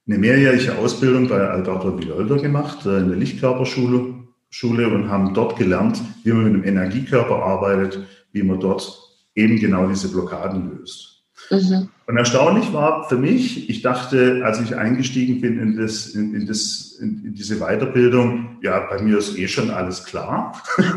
eine 0.06 0.18
mehrjährige 0.18 0.78
Ausbildung 0.78 1.26
bei 1.28 1.40
Alberto 1.40 1.98
Villoldo 1.98 2.36
gemacht, 2.36 2.86
äh, 2.86 2.98
in 2.98 3.08
der 3.08 3.18
Lichtkörperschule 3.18 4.22
Schule 4.48 4.88
und 4.88 5.08
haben 5.08 5.32
dort 5.32 5.56
gelernt, 5.56 6.00
wie 6.24 6.32
man 6.32 6.44
mit 6.44 6.52
einem 6.52 6.64
Energiekörper 6.64 7.42
arbeitet, 7.42 8.06
wie 8.32 8.42
man 8.42 8.60
dort 8.60 8.86
eben 9.34 9.58
genau 9.58 9.88
diese 9.88 10.10
Blockaden 10.10 10.70
löst. 10.70 11.11
Mhm. 11.50 11.88
Und 12.06 12.16
erstaunlich 12.16 12.72
war 12.72 13.08
für 13.08 13.16
mich, 13.16 13.68
ich 13.70 13.82
dachte, 13.82 14.42
als 14.44 14.60
ich 14.60 14.76
eingestiegen 14.76 15.40
bin 15.40 15.58
in, 15.58 15.76
das, 15.76 16.08
in, 16.08 16.34
in, 16.34 16.46
das, 16.46 16.98
in, 17.00 17.24
in 17.24 17.34
diese 17.34 17.58
Weiterbildung, 17.58 18.58
ja, 18.62 18.80
bei 18.80 19.00
mir 19.00 19.18
ist 19.18 19.38
eh 19.38 19.48
schon 19.48 19.70
alles 19.70 20.04
klar. 20.04 20.60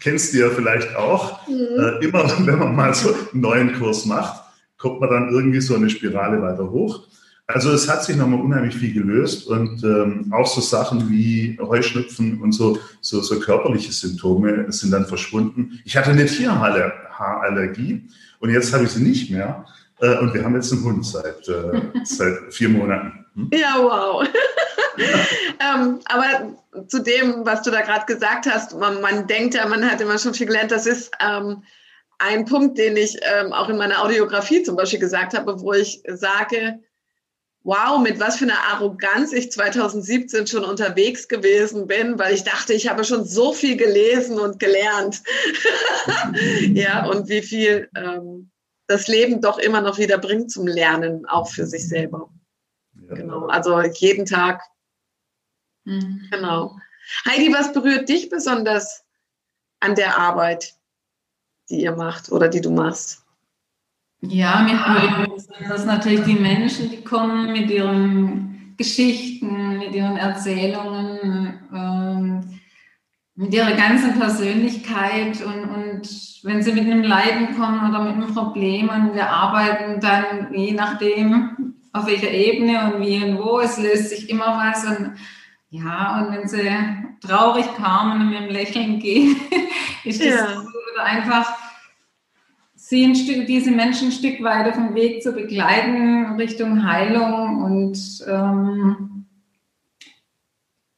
Kennst 0.00 0.34
du 0.34 0.38
ja 0.38 0.50
vielleicht 0.50 0.96
auch. 0.96 1.46
Mhm. 1.48 1.54
Äh, 1.78 2.04
immer 2.04 2.24
wenn 2.46 2.58
man 2.58 2.74
mal 2.74 2.94
so 2.94 3.10
einen 3.10 3.40
neuen 3.40 3.74
Kurs 3.74 4.06
macht, 4.06 4.42
kommt 4.78 5.00
man 5.00 5.10
dann 5.10 5.28
irgendwie 5.30 5.60
so 5.60 5.74
eine 5.74 5.90
Spirale 5.90 6.42
weiter 6.42 6.70
hoch. 6.70 7.06
Also 7.46 7.72
es 7.72 7.90
hat 7.90 8.02
sich 8.02 8.16
nochmal 8.16 8.40
unheimlich 8.40 8.74
viel 8.74 8.94
gelöst 8.94 9.46
und 9.46 9.84
ähm, 9.84 10.32
auch 10.32 10.46
so 10.46 10.62
Sachen 10.62 11.10
wie 11.10 11.58
Heuschnupfen 11.60 12.40
und 12.40 12.52
so, 12.52 12.78
so, 13.02 13.20
so 13.20 13.38
körperliche 13.38 13.92
Symptome 13.92 14.72
sind 14.72 14.92
dann 14.92 15.04
verschwunden. 15.04 15.78
Ich 15.84 15.94
hatte 15.98 16.10
eine 16.10 16.26
Tierhaarallergie 17.16 18.08
und 18.40 18.50
jetzt 18.50 18.72
habe 18.72 18.84
ich 18.84 18.90
sie 18.90 19.02
nicht 19.02 19.30
mehr. 19.30 19.64
Äh, 20.00 20.18
und 20.18 20.34
wir 20.34 20.44
haben 20.44 20.54
jetzt 20.54 20.72
einen 20.72 20.84
Hund 20.84 21.06
seit, 21.06 21.48
äh, 21.48 21.80
seit 22.04 22.52
vier 22.52 22.68
Monaten. 22.68 23.24
Hm? 23.34 23.50
Ja, 23.52 23.76
wow. 23.78 24.26
ähm, 24.98 26.00
aber 26.06 26.86
zu 26.88 27.02
dem, 27.02 27.44
was 27.44 27.62
du 27.62 27.70
da 27.70 27.80
gerade 27.82 28.06
gesagt 28.06 28.46
hast, 28.46 28.76
man, 28.78 29.00
man, 29.00 29.26
denkt 29.26 29.54
ja, 29.54 29.66
man 29.66 29.88
hat 29.88 30.00
immer 30.00 30.18
schon 30.18 30.34
viel 30.34 30.46
gelernt, 30.46 30.72
das 30.72 30.86
ist 30.86 31.12
ähm, 31.20 31.62
ein 32.18 32.44
Punkt, 32.44 32.78
den 32.78 32.96
ich 32.96 33.18
ähm, 33.22 33.52
auch 33.52 33.68
in 33.68 33.76
meiner 33.76 34.02
Audiografie 34.02 34.62
zum 34.62 34.76
Beispiel 34.76 35.00
gesagt 35.00 35.36
habe, 35.36 35.60
wo 35.60 35.72
ich 35.72 36.02
sage, 36.06 36.80
wow, 37.64 37.98
mit 37.98 38.20
was 38.20 38.36
für 38.36 38.44
einer 38.44 38.62
Arroganz 38.72 39.32
ich 39.32 39.50
2017 39.50 40.46
schon 40.46 40.64
unterwegs 40.64 41.28
gewesen 41.28 41.86
bin, 41.86 42.18
weil 42.18 42.34
ich 42.34 42.44
dachte, 42.44 42.74
ich 42.74 42.88
habe 42.88 43.04
schon 43.04 43.24
so 43.24 43.52
viel 43.52 43.76
gelesen 43.76 44.38
und 44.38 44.60
gelernt. 44.60 45.22
ja, 46.74 47.06
und 47.06 47.28
wie 47.28 47.42
viel 47.42 47.88
ähm, 47.96 48.50
das 48.86 49.08
Leben 49.08 49.40
doch 49.40 49.58
immer 49.58 49.80
noch 49.80 49.96
wieder 49.98 50.18
bringt 50.18 50.50
zum 50.50 50.66
Lernen, 50.66 51.26
auch 51.26 51.48
für 51.48 51.66
sich 51.66 51.88
selber. 51.88 52.30
Ja. 53.08 53.14
Genau, 53.14 53.46
also 53.46 53.80
jeden 53.80 54.26
Tag. 54.26 54.62
Mhm. 55.84 56.28
Genau. 56.30 56.76
Heidi, 57.26 57.52
was 57.52 57.72
berührt 57.72 58.08
dich 58.08 58.28
besonders 58.28 59.04
an 59.80 59.94
der 59.94 60.18
Arbeit, 60.18 60.74
die 61.70 61.80
ihr 61.80 61.96
macht 61.96 62.30
oder 62.30 62.48
die 62.48 62.60
du 62.60 62.70
machst? 62.70 63.23
Ja, 64.28 64.62
mir 64.62 64.78
freut 64.78 65.68
das 65.68 65.84
natürlich 65.84 66.24
die 66.24 66.34
Menschen, 66.34 66.90
die 66.90 67.02
kommen 67.02 67.52
mit 67.52 67.70
ihren 67.70 68.74
Geschichten, 68.76 69.78
mit 69.78 69.94
ihren 69.94 70.16
Erzählungen, 70.16 71.60
ähm, 71.72 72.60
mit 73.36 73.52
ihrer 73.52 73.72
ganzen 73.72 74.18
Persönlichkeit 74.18 75.42
und, 75.44 75.64
und 75.64 76.08
wenn 76.44 76.62
sie 76.62 76.72
mit 76.72 76.84
einem 76.84 77.02
Leiden 77.02 77.56
kommen 77.56 77.88
oder 77.88 78.02
mit 78.02 78.14
einem 78.14 78.34
Problem 78.34 78.88
und 78.88 79.14
wir 79.14 79.28
arbeiten 79.28 80.00
dann 80.00 80.54
je 80.54 80.72
nachdem, 80.72 81.74
auf 81.92 82.06
welcher 82.06 82.30
Ebene 82.30 82.92
und 82.94 83.02
wie 83.02 83.22
und 83.24 83.38
wo, 83.38 83.60
es 83.60 83.78
löst 83.78 84.10
sich 84.10 84.30
immer 84.30 84.56
was 84.56 84.84
und 84.84 85.12
ja, 85.70 86.20
und 86.20 86.32
wenn 86.32 86.46
sie 86.46 86.70
traurig 87.20 87.66
kamen 87.76 88.20
und 88.20 88.28
mit 88.30 88.38
einem 88.38 88.50
Lächeln 88.50 89.00
gehen, 89.00 89.36
ist 90.04 90.20
das 90.20 90.28
ja. 90.28 90.64
einfach 91.02 91.52
sie 92.86 93.02
ein 93.02 93.14
Stück, 93.14 93.46
diese 93.46 93.70
Menschen 93.70 94.08
ein 94.08 94.12
Stück 94.12 94.42
weit 94.42 94.68
auf 94.68 94.74
dem 94.74 94.94
Weg 94.94 95.22
zu 95.22 95.32
begleiten 95.32 96.36
Richtung 96.36 96.86
Heilung 96.86 97.62
und 97.62 97.98
ähm, 98.28 99.24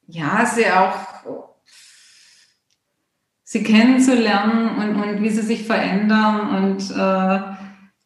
ja, 0.09 0.45
sie 0.47 0.66
auch 0.66 1.45
sie 3.45 3.62
kennenzulernen 3.62 4.76
und, 4.76 4.97
und 5.00 5.23
wie 5.23 5.31
sie 5.31 5.43
sich 5.43 5.64
verändern 5.64 6.57
und 6.57 6.90
äh, 6.90 7.57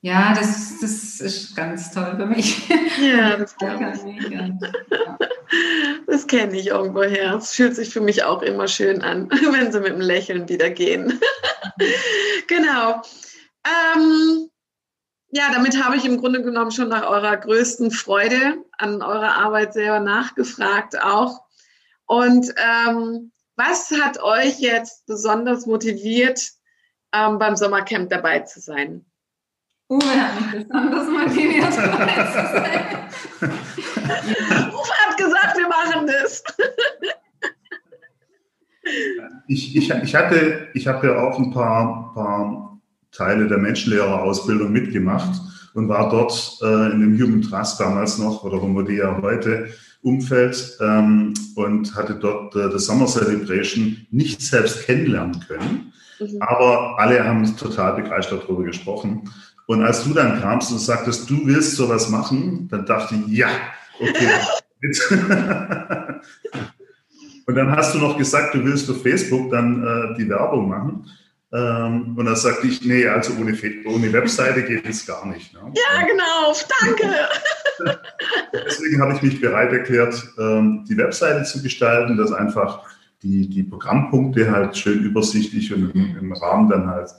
ja, 0.02 0.34
das, 0.34 0.78
das 0.80 1.20
ist 1.20 1.56
ganz 1.56 1.92
toll 1.92 2.16
für 2.16 2.26
mich. 2.26 2.68
Ja, 3.02 3.36
das 3.36 3.56
glaube 3.58 3.92
ich. 3.94 4.02
Das 6.06 6.26
kenne 6.26 6.56
ich 6.58 6.68
irgendwoher. 6.68 7.34
Es 7.34 7.52
fühlt 7.52 7.76
sich 7.76 7.90
für 7.90 8.00
mich 8.00 8.24
auch 8.24 8.42
immer 8.42 8.68
schön 8.68 9.02
an, 9.02 9.30
wenn 9.52 9.72
sie 9.72 9.80
mit 9.80 9.92
dem 9.92 10.00
Lächeln 10.00 10.48
wieder 10.48 10.70
gehen. 10.70 11.18
genau. 12.46 13.02
Ähm, 13.64 14.50
ja, 15.32 15.50
damit 15.52 15.82
habe 15.82 15.96
ich 15.96 16.04
im 16.04 16.18
Grunde 16.18 16.42
genommen 16.42 16.72
schon 16.72 16.88
nach 16.88 17.08
eurer 17.08 17.36
größten 17.36 17.90
Freude 17.90 18.64
an 18.78 19.00
eurer 19.00 19.36
Arbeit 19.36 19.74
selber 19.74 20.00
nachgefragt 20.00 21.00
auch. 21.00 21.44
Und 22.06 22.52
ähm, 22.56 23.30
was 23.54 23.90
hat 23.92 24.20
euch 24.22 24.58
jetzt 24.58 25.06
besonders 25.06 25.66
motiviert, 25.66 26.50
ähm, 27.12 27.38
beim 27.38 27.54
Sommercamp 27.56 28.10
dabei 28.10 28.40
zu 28.40 28.60
sein? 28.60 29.04
Uwe 29.88 30.04
hat 30.04 30.40
mich 30.40 30.66
besonders 30.66 31.08
motiviert, 31.08 31.76
dabei 31.76 32.26
zu 32.26 32.32
sein. 32.32 33.08
Uwe 34.72 34.92
hat 35.06 35.16
gesagt, 35.16 35.58
wir 35.58 35.68
machen 35.68 36.06
das. 36.06 36.42
ich, 39.46 39.76
ich, 39.76 39.90
ich 39.90 40.14
hatte, 40.14 40.68
ich 40.74 40.86
habe 40.88 41.06
ja 41.06 41.22
auch 41.22 41.38
ein 41.38 41.52
paar, 41.52 42.12
paar 42.14 42.79
Teile 43.12 43.48
der 43.48 43.58
Menschenlehrerausbildung 43.58 44.72
mitgemacht 44.72 45.40
und 45.74 45.88
war 45.88 46.10
dort 46.10 46.58
äh, 46.62 46.92
in 46.92 47.00
dem 47.00 47.20
Human 47.20 47.42
Trust 47.42 47.80
damals 47.80 48.18
noch 48.18 48.44
oder 48.44 48.60
Homodia 48.60 49.18
heute 49.22 49.68
Umfeld 50.02 50.78
ähm, 50.80 51.34
und 51.56 51.94
hatte 51.94 52.14
dort 52.14 52.56
äh, 52.56 52.70
das 52.70 52.86
Summer 52.86 53.06
Celebration 53.06 54.06
nicht 54.10 54.40
selbst 54.40 54.86
kennenlernen 54.86 55.44
können. 55.46 55.92
Mhm. 56.18 56.36
Aber 56.40 56.98
alle 56.98 57.24
haben 57.24 57.56
total 57.56 58.02
begeistert 58.02 58.44
darüber 58.44 58.64
gesprochen. 58.64 59.30
Und 59.66 59.84
als 59.84 60.04
du 60.04 60.14
dann 60.14 60.40
kamst 60.40 60.72
und 60.72 60.78
sagtest, 60.78 61.28
du 61.28 61.46
willst 61.46 61.76
sowas 61.76 62.08
machen, 62.08 62.68
dann 62.68 62.86
dachte 62.86 63.14
ich, 63.14 63.26
ja, 63.36 63.48
okay. 64.00 64.28
und 67.46 67.54
dann 67.54 67.70
hast 67.76 67.94
du 67.94 67.98
noch 67.98 68.16
gesagt, 68.16 68.54
du 68.54 68.64
willst 68.64 68.90
auf 68.90 69.02
Facebook 69.02 69.50
dann 69.50 69.84
äh, 69.84 70.16
die 70.16 70.28
Werbung 70.28 70.68
machen. 70.68 71.04
Ähm, 71.52 72.16
und 72.16 72.26
da 72.26 72.36
sagte 72.36 72.68
ich, 72.68 72.84
nee, 72.84 73.06
also 73.06 73.32
ohne, 73.34 73.58
ohne 73.86 74.12
Webseite 74.12 74.62
geht 74.62 74.88
es 74.88 75.04
gar 75.04 75.26
nicht. 75.26 75.52
Ne? 75.52 75.60
Ja, 75.74 76.06
genau, 76.06 76.54
danke. 76.80 77.28
Deswegen 78.52 79.00
habe 79.00 79.14
ich 79.14 79.22
mich 79.22 79.40
bereit 79.40 79.72
erklärt, 79.72 80.22
ähm, 80.38 80.84
die 80.88 80.96
Webseite 80.96 81.44
zu 81.44 81.60
gestalten, 81.60 82.16
dass 82.16 82.30
einfach 82.30 82.84
die, 83.22 83.48
die 83.48 83.64
Programmpunkte 83.64 84.50
halt 84.50 84.76
schön 84.76 85.02
übersichtlich 85.02 85.74
und 85.74 85.90
im, 85.90 86.16
im 86.18 86.32
Rahmen 86.32 86.70
dann 86.70 86.86
halt 86.86 87.10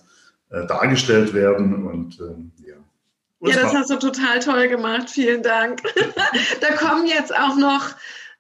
äh, 0.50 0.66
dargestellt 0.66 1.34
werden. 1.34 1.86
Und 1.86 2.20
ähm, 2.22 2.52
ja. 2.66 2.76
Und 3.40 3.50
ja, 3.50 3.62
das 3.62 3.74
hast 3.74 3.90
du 3.90 3.98
total 3.98 4.40
toll 4.40 4.70
gemacht. 4.70 5.10
Vielen 5.10 5.44
Dank. 5.44 5.82
da 6.62 6.74
kommen 6.76 7.06
jetzt 7.06 7.36
auch 7.38 7.58
noch 7.58 7.90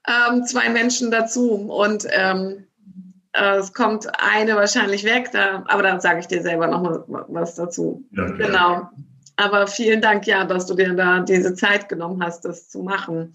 ähm, 0.07 0.45
zwei 0.45 0.69
Menschen 0.69 1.11
dazu 1.11 1.51
und 1.51 2.07
ähm, 2.11 2.59
äh, 2.59 2.70
es 3.33 3.73
kommt 3.73 4.07
eine 4.19 4.55
wahrscheinlich 4.55 5.03
weg, 5.03 5.29
da, 5.31 5.63
aber 5.67 5.83
dann 5.83 6.01
sage 6.01 6.19
ich 6.19 6.27
dir 6.27 6.41
selber 6.41 6.67
noch 6.67 6.81
mal 6.81 7.25
was 7.29 7.55
dazu. 7.55 8.03
Ja, 8.11 8.25
genau. 8.25 8.89
Aber 9.37 9.67
vielen 9.67 10.01
Dank, 10.01 10.27
ja, 10.27 10.43
dass 10.43 10.65
du 10.65 10.75
dir 10.75 10.93
da 10.93 11.19
diese 11.21 11.53
Zeit 11.55 11.89
genommen 11.89 12.23
hast, 12.23 12.45
das 12.45 12.69
zu 12.69 12.83
machen. 12.83 13.33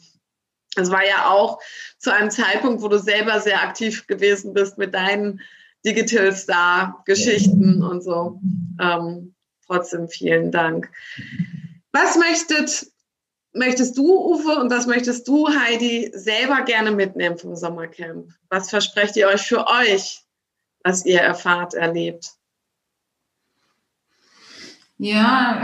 Es 0.77 0.91
war 0.91 1.05
ja 1.05 1.31
auch 1.31 1.59
zu 1.99 2.13
einem 2.13 2.31
Zeitpunkt, 2.31 2.83
wo 2.83 2.89
du 2.89 2.99
selber 2.99 3.41
sehr 3.41 3.63
aktiv 3.63 4.07
gewesen 4.07 4.53
bist 4.53 4.77
mit 4.77 4.95
deinen 4.95 5.41
Digital 5.85 6.33
Star 6.33 7.03
Geschichten 7.07 7.81
ja. 7.81 7.87
und 7.89 8.03
so. 8.03 8.41
Ähm, 8.81 9.35
trotzdem 9.67 10.09
vielen 10.09 10.53
Dank. 10.53 10.91
Was 11.93 12.17
möchtet, 12.17 12.87
möchtest 13.57 13.97
du, 13.97 14.05
Uwe, 14.05 14.61
und 14.61 14.71
was 14.71 14.87
möchtest 14.87 15.27
du, 15.27 15.49
Heidi, 15.49 16.11
selber 16.15 16.63
gerne 16.63 16.93
mitnehmen 16.93 17.39
vom 17.39 17.57
Sommercamp? 17.57 18.31
Was 18.49 18.71
versprecht 18.71 19.17
ihr 19.17 19.29
euch 19.29 19.43
für 19.43 19.67
euch, 19.67 20.23
was 20.85 21.05
ihr 21.05 21.21
erfahrt, 21.21 21.75
erlebt? 21.75 22.33
Ja, 24.99 25.63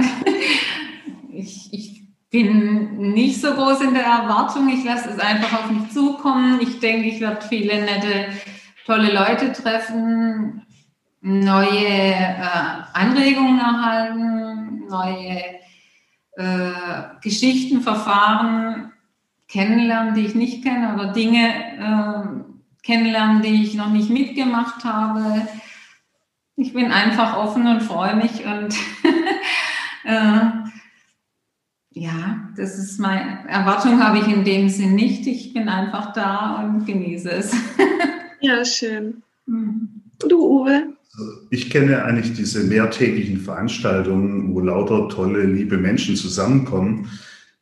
ich, 1.33 1.73
ich 1.73 2.03
bin 2.31 3.13
nicht 3.13 3.41
so 3.41 3.53
groß 3.53 3.83
in 3.83 3.95
der 3.95 4.05
Erwartung. 4.05 4.69
Ich 4.69 4.85
lasse 4.85 5.11
es 5.11 5.19
einfach 5.19 5.65
auf 5.65 5.71
mich 5.71 5.91
zukommen. 5.93 6.61
Ich 6.61 6.81
denke, 6.81 7.09
ich 7.09 7.21
werde 7.21 7.47
viele 7.47 7.83
nette, 7.83 8.27
tolle 8.87 9.13
Leute 9.13 9.53
treffen, 9.53 10.67
neue 11.21 11.87
äh, 11.87 12.35
Anregungen 12.95 13.59
erhalten, 13.59 14.87
neue 14.89 15.62
äh, 16.37 16.73
Geschichten, 17.23 17.83
Verfahren 17.83 18.93
kennenlernen, 19.49 20.15
die 20.15 20.27
ich 20.27 20.35
nicht 20.35 20.63
kenne, 20.63 20.95
oder 20.95 21.13
Dinge 21.13 21.49
äh, 21.79 22.53
kennenlernen, 22.83 23.43
die 23.43 23.63
ich 23.63 23.75
noch 23.75 23.91
nicht 23.91 24.11
mitgemacht 24.11 24.85
habe. 24.85 25.47
Ich 26.57 26.73
bin 26.73 26.91
einfach 26.91 27.37
offen 27.37 27.67
und 27.67 27.83
freue 27.83 28.17
mich 28.17 28.45
und 28.45 28.75
äh, 30.05 30.51
ja, 31.95 32.49
das 32.57 32.79
ist 32.79 32.99
meine 32.99 33.47
Erwartung 33.49 34.03
habe 34.03 34.19
ich 34.19 34.27
in 34.27 34.45
dem 34.45 34.69
Sinn 34.69 34.95
nicht. 34.95 35.27
Ich 35.27 35.53
bin 35.53 35.69
einfach 35.69 36.13
da 36.15 36.63
und 36.63 36.87
genieße 36.87 37.31
es. 37.31 37.55
ja, 38.41 38.65
schön. 38.65 39.23
Mhm. 39.47 40.03
Du, 40.27 40.61
Uwe? 40.61 40.95
Ich 41.51 41.69
kenne 41.69 42.05
eigentlich 42.05 42.33
diese 42.33 42.65
mehrtägigen 42.65 43.39
Veranstaltungen, 43.39 44.55
wo 44.55 44.61
lauter 44.61 45.09
tolle, 45.09 45.45
liebe 45.45 45.77
Menschen 45.77 46.17
zusammenkommen, 46.17 47.11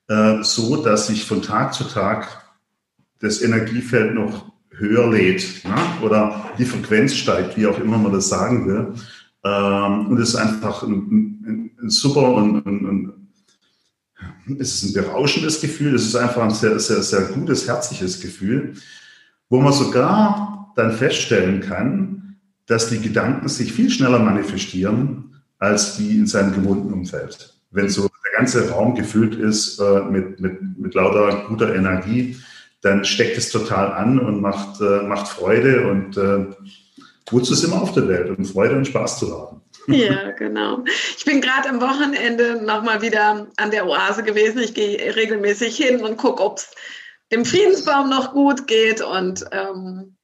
äh, 0.08 0.42
so 0.42 0.82
dass 0.82 1.08
sich 1.08 1.24
von 1.24 1.42
Tag 1.42 1.74
zu 1.74 1.84
Tag 1.84 2.44
das 3.18 3.42
Energiefeld 3.42 4.14
noch 4.14 4.52
höher 4.70 5.10
lädt 5.10 5.64
ne? 5.64 5.74
oder 6.02 6.50
die 6.58 6.64
Frequenz 6.64 7.14
steigt, 7.14 7.56
wie 7.56 7.66
auch 7.66 7.78
immer 7.78 7.98
man 7.98 8.12
das 8.12 8.28
sagen 8.28 8.66
will. 8.66 8.94
Ähm, 9.44 10.06
und 10.06 10.20
es 10.20 10.30
ist 10.30 10.36
einfach 10.36 10.82
ein, 10.82 10.92
ein, 11.44 11.70
ein 11.82 11.90
super 11.90 12.32
und 12.34 12.66
ein, 12.66 13.12
es 14.58 14.74
ist 14.74 14.84
ein 14.84 15.02
berauschendes 15.02 15.60
Gefühl, 15.60 15.94
es 15.94 16.06
ist 16.06 16.16
einfach 16.16 16.42
ein 16.42 16.50
sehr, 16.50 16.78
sehr, 16.78 17.02
sehr 17.02 17.22
gutes, 17.22 17.66
herzliches 17.66 18.20
Gefühl, 18.20 18.74
wo 19.48 19.60
man 19.60 19.72
sogar 19.72 20.72
dann 20.76 20.92
feststellen 20.92 21.60
kann, 21.60 22.19
dass 22.70 22.88
die 22.88 23.00
Gedanken 23.00 23.48
sich 23.48 23.72
viel 23.72 23.90
schneller 23.90 24.20
manifestieren 24.20 25.42
als 25.58 25.96
die 25.96 26.18
in 26.18 26.26
seinem 26.28 26.54
gewohnten 26.54 26.92
Umfeld. 26.92 27.52
Wenn 27.72 27.88
so 27.88 28.02
der 28.02 28.38
ganze 28.38 28.70
Raum 28.70 28.94
gefüllt 28.94 29.34
ist 29.34 29.80
äh, 29.80 30.02
mit, 30.02 30.38
mit, 30.38 30.78
mit 30.78 30.94
lauter 30.94 31.46
guter 31.48 31.74
Energie, 31.74 32.36
dann 32.80 33.04
steckt 33.04 33.36
es 33.36 33.50
total 33.50 33.92
an 33.92 34.20
und 34.20 34.40
macht, 34.40 34.80
äh, 34.80 35.02
macht 35.02 35.26
Freude 35.26 35.88
und 35.90 36.16
äh, 36.16 36.46
wozu 37.28 37.54
sind 37.54 37.72
wir 37.72 37.82
auf 37.82 37.92
der 37.92 38.06
Welt, 38.06 38.38
um 38.38 38.44
Freude 38.44 38.76
und 38.76 38.86
Spaß 38.86 39.18
zu 39.18 39.36
haben. 39.36 39.60
Ja, 39.88 40.30
genau. 40.30 40.84
Ich 41.16 41.24
bin 41.24 41.40
gerade 41.40 41.68
am 41.68 41.80
Wochenende 41.80 42.62
nochmal 42.62 43.02
wieder 43.02 43.48
an 43.56 43.70
der 43.72 43.86
Oase 43.86 44.22
gewesen. 44.22 44.62
Ich 44.62 44.74
gehe 44.74 45.16
regelmäßig 45.16 45.76
hin 45.76 46.02
und 46.02 46.16
gucke, 46.18 46.42
ob 46.42 46.58
es 46.58 46.70
dem 47.32 47.44
Friedensbaum 47.44 48.08
noch 48.08 48.32
gut 48.32 48.68
geht. 48.68 49.00
Und 49.00 49.44
ähm, 49.50 50.16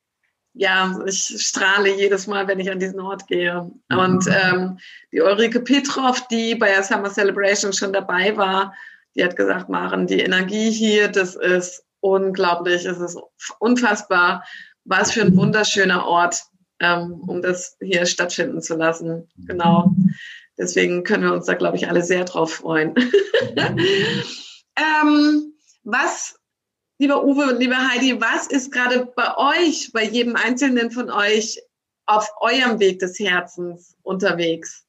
ja, 0.59 0.99
ich 1.05 1.37
strahle 1.39 1.95
jedes 1.95 2.27
Mal, 2.27 2.49
wenn 2.49 2.59
ich 2.59 2.71
an 2.71 2.79
diesen 2.79 2.99
Ort 2.99 3.27
gehe. 3.27 3.71
Und 3.91 4.27
ähm, 4.27 4.79
die 5.13 5.21
Ulrike 5.21 5.61
Petrov, 5.61 6.27
die 6.29 6.55
bei 6.55 6.69
der 6.69 6.83
Summer 6.83 7.11
Celebration 7.11 7.75
schon 7.75 7.93
dabei 7.93 8.35
war, 8.39 8.75
die 9.15 9.23
hat 9.23 9.37
gesagt, 9.37 9.69
Maren, 9.69 10.07
die 10.07 10.21
Energie 10.21 10.71
hier, 10.71 11.09
das 11.09 11.37
ist 11.37 11.85
unglaublich, 12.01 12.87
es 12.87 12.99
ist 12.99 13.19
unfassbar. 13.59 14.45
Was 14.85 15.13
für 15.13 15.23
ein 15.23 15.37
wunderschöner 15.37 16.07
Ort, 16.07 16.43
ähm, 16.81 17.21
um 17.27 17.43
das 17.43 17.77
hier 17.83 18.07
stattfinden 18.07 18.63
zu 18.63 18.77
lassen. 18.77 19.29
Genau. 19.47 19.93
Deswegen 20.57 21.05
können 21.05 21.25
wir 21.25 21.35
uns 21.35 21.47
da, 21.47 21.55
glaube 21.55 21.77
ich, 21.77 21.89
alle 21.89 22.03
sehr 22.03 22.25
drauf 22.25 22.55
freuen. 22.55 22.95
ähm, 24.77 25.53
was, 25.85 26.36
lieber 26.99 27.25
Uwe 27.25 27.53
und 27.53 27.59
lieber 27.59 27.77
Heidi, 27.77 28.21
was 28.21 28.47
ist 28.47 28.73
gerade 28.73 29.07
bei 29.15 29.37
euch, 29.37 29.91
bei 29.93 30.05
jedem 30.05 30.37
Einzelnen 30.37 30.91
von 30.91 31.11
euch 31.11 31.61
auf 32.07 32.29
eurem 32.41 32.79
Weg 32.79 32.99
des 32.99 33.19
Herzens 33.19 33.97
unterwegs? 34.03 34.85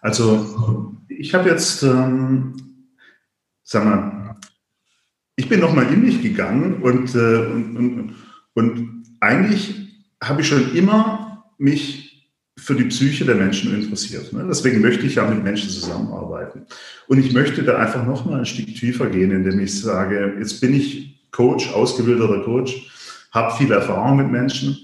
Also 0.00 0.94
ich 1.08 1.34
habe 1.34 1.50
jetzt 1.50 1.82
ähm, 1.82 2.66
sag 3.66 3.84
mal, 3.84 4.36
ich 5.34 5.48
bin 5.48 5.60
nochmal 5.60 5.92
in 5.92 6.02
mich 6.02 6.22
gegangen 6.22 6.82
und, 6.82 7.14
äh, 7.14 7.38
und, 7.46 7.76
und, 7.76 8.16
und 8.54 9.16
eigentlich 9.20 9.92
habe 10.22 10.40
ich 10.40 10.48
schon 10.48 10.74
immer 10.74 11.52
mich 11.58 12.05
für 12.66 12.74
die 12.74 12.84
Psyche 12.84 13.24
der 13.24 13.36
Menschen 13.36 13.74
interessiert. 13.74 14.32
Ne? 14.32 14.44
Deswegen 14.48 14.80
möchte 14.80 15.06
ich 15.06 15.14
ja 15.14 15.28
mit 15.28 15.42
Menschen 15.42 15.70
zusammenarbeiten. 15.70 16.66
Und 17.06 17.18
ich 17.18 17.32
möchte 17.32 17.62
da 17.62 17.76
einfach 17.76 18.04
nochmal 18.04 18.40
ein 18.40 18.46
Stück 18.46 18.66
tiefer 18.66 19.06
gehen, 19.06 19.30
indem 19.30 19.60
ich 19.60 19.80
sage, 19.80 20.34
jetzt 20.38 20.60
bin 20.60 20.74
ich 20.74 21.20
Coach, 21.30 21.72
ausgebildeter 21.72 22.42
Coach, 22.42 22.90
habe 23.30 23.56
viel 23.56 23.70
Erfahrung 23.70 24.16
mit 24.16 24.30
Menschen, 24.30 24.76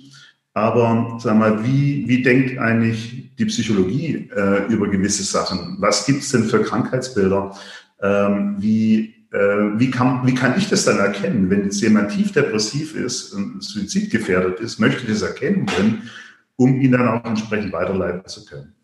aber 0.55 1.19
sag 1.21 1.37
mal, 1.37 1.65
wie, 1.65 2.05
wie 2.07 2.23
denkt 2.23 2.59
eigentlich 2.59 3.35
die 3.39 3.47
Psychologie 3.47 4.31
äh, 4.37 4.73
über 4.73 4.89
gewisse 4.89 5.25
Sachen? 5.25 5.77
Was 5.81 6.07
gibt 6.07 6.23
es 6.23 6.31
denn 6.31 6.45
für 6.45 6.63
Krankheitsbilder? 6.63 7.53
ähm, 8.03 8.57
wie, 8.59 9.15
äh, 9.33 9.79
wie, 9.79 9.91
kann, 9.91 10.27
wie 10.27 10.35
kann 10.35 10.59
ich 10.59 10.69
das 10.69 10.85
dann 10.85 10.99
erkennen, 10.99 11.49
wenn 11.49 11.65
jetzt 11.65 11.81
jemand 11.81 12.11
tief 12.11 12.33
depressiv 12.33 12.95
ist 12.97 13.33
und 13.33 13.63
suizidgefährdet 13.63 14.61
ist, 14.61 14.79
möchte 14.79 15.03
ich 15.03 15.09
das 15.09 15.23
erkennen 15.23 15.67
können, 15.67 16.11
um 16.57 16.81
ihn 16.81 16.93
dann 16.93 17.09
auch 17.09 17.25
entsprechend 17.25 17.73
weiterleiten 17.73 18.27
zu 18.27 18.45
können. 18.45 18.75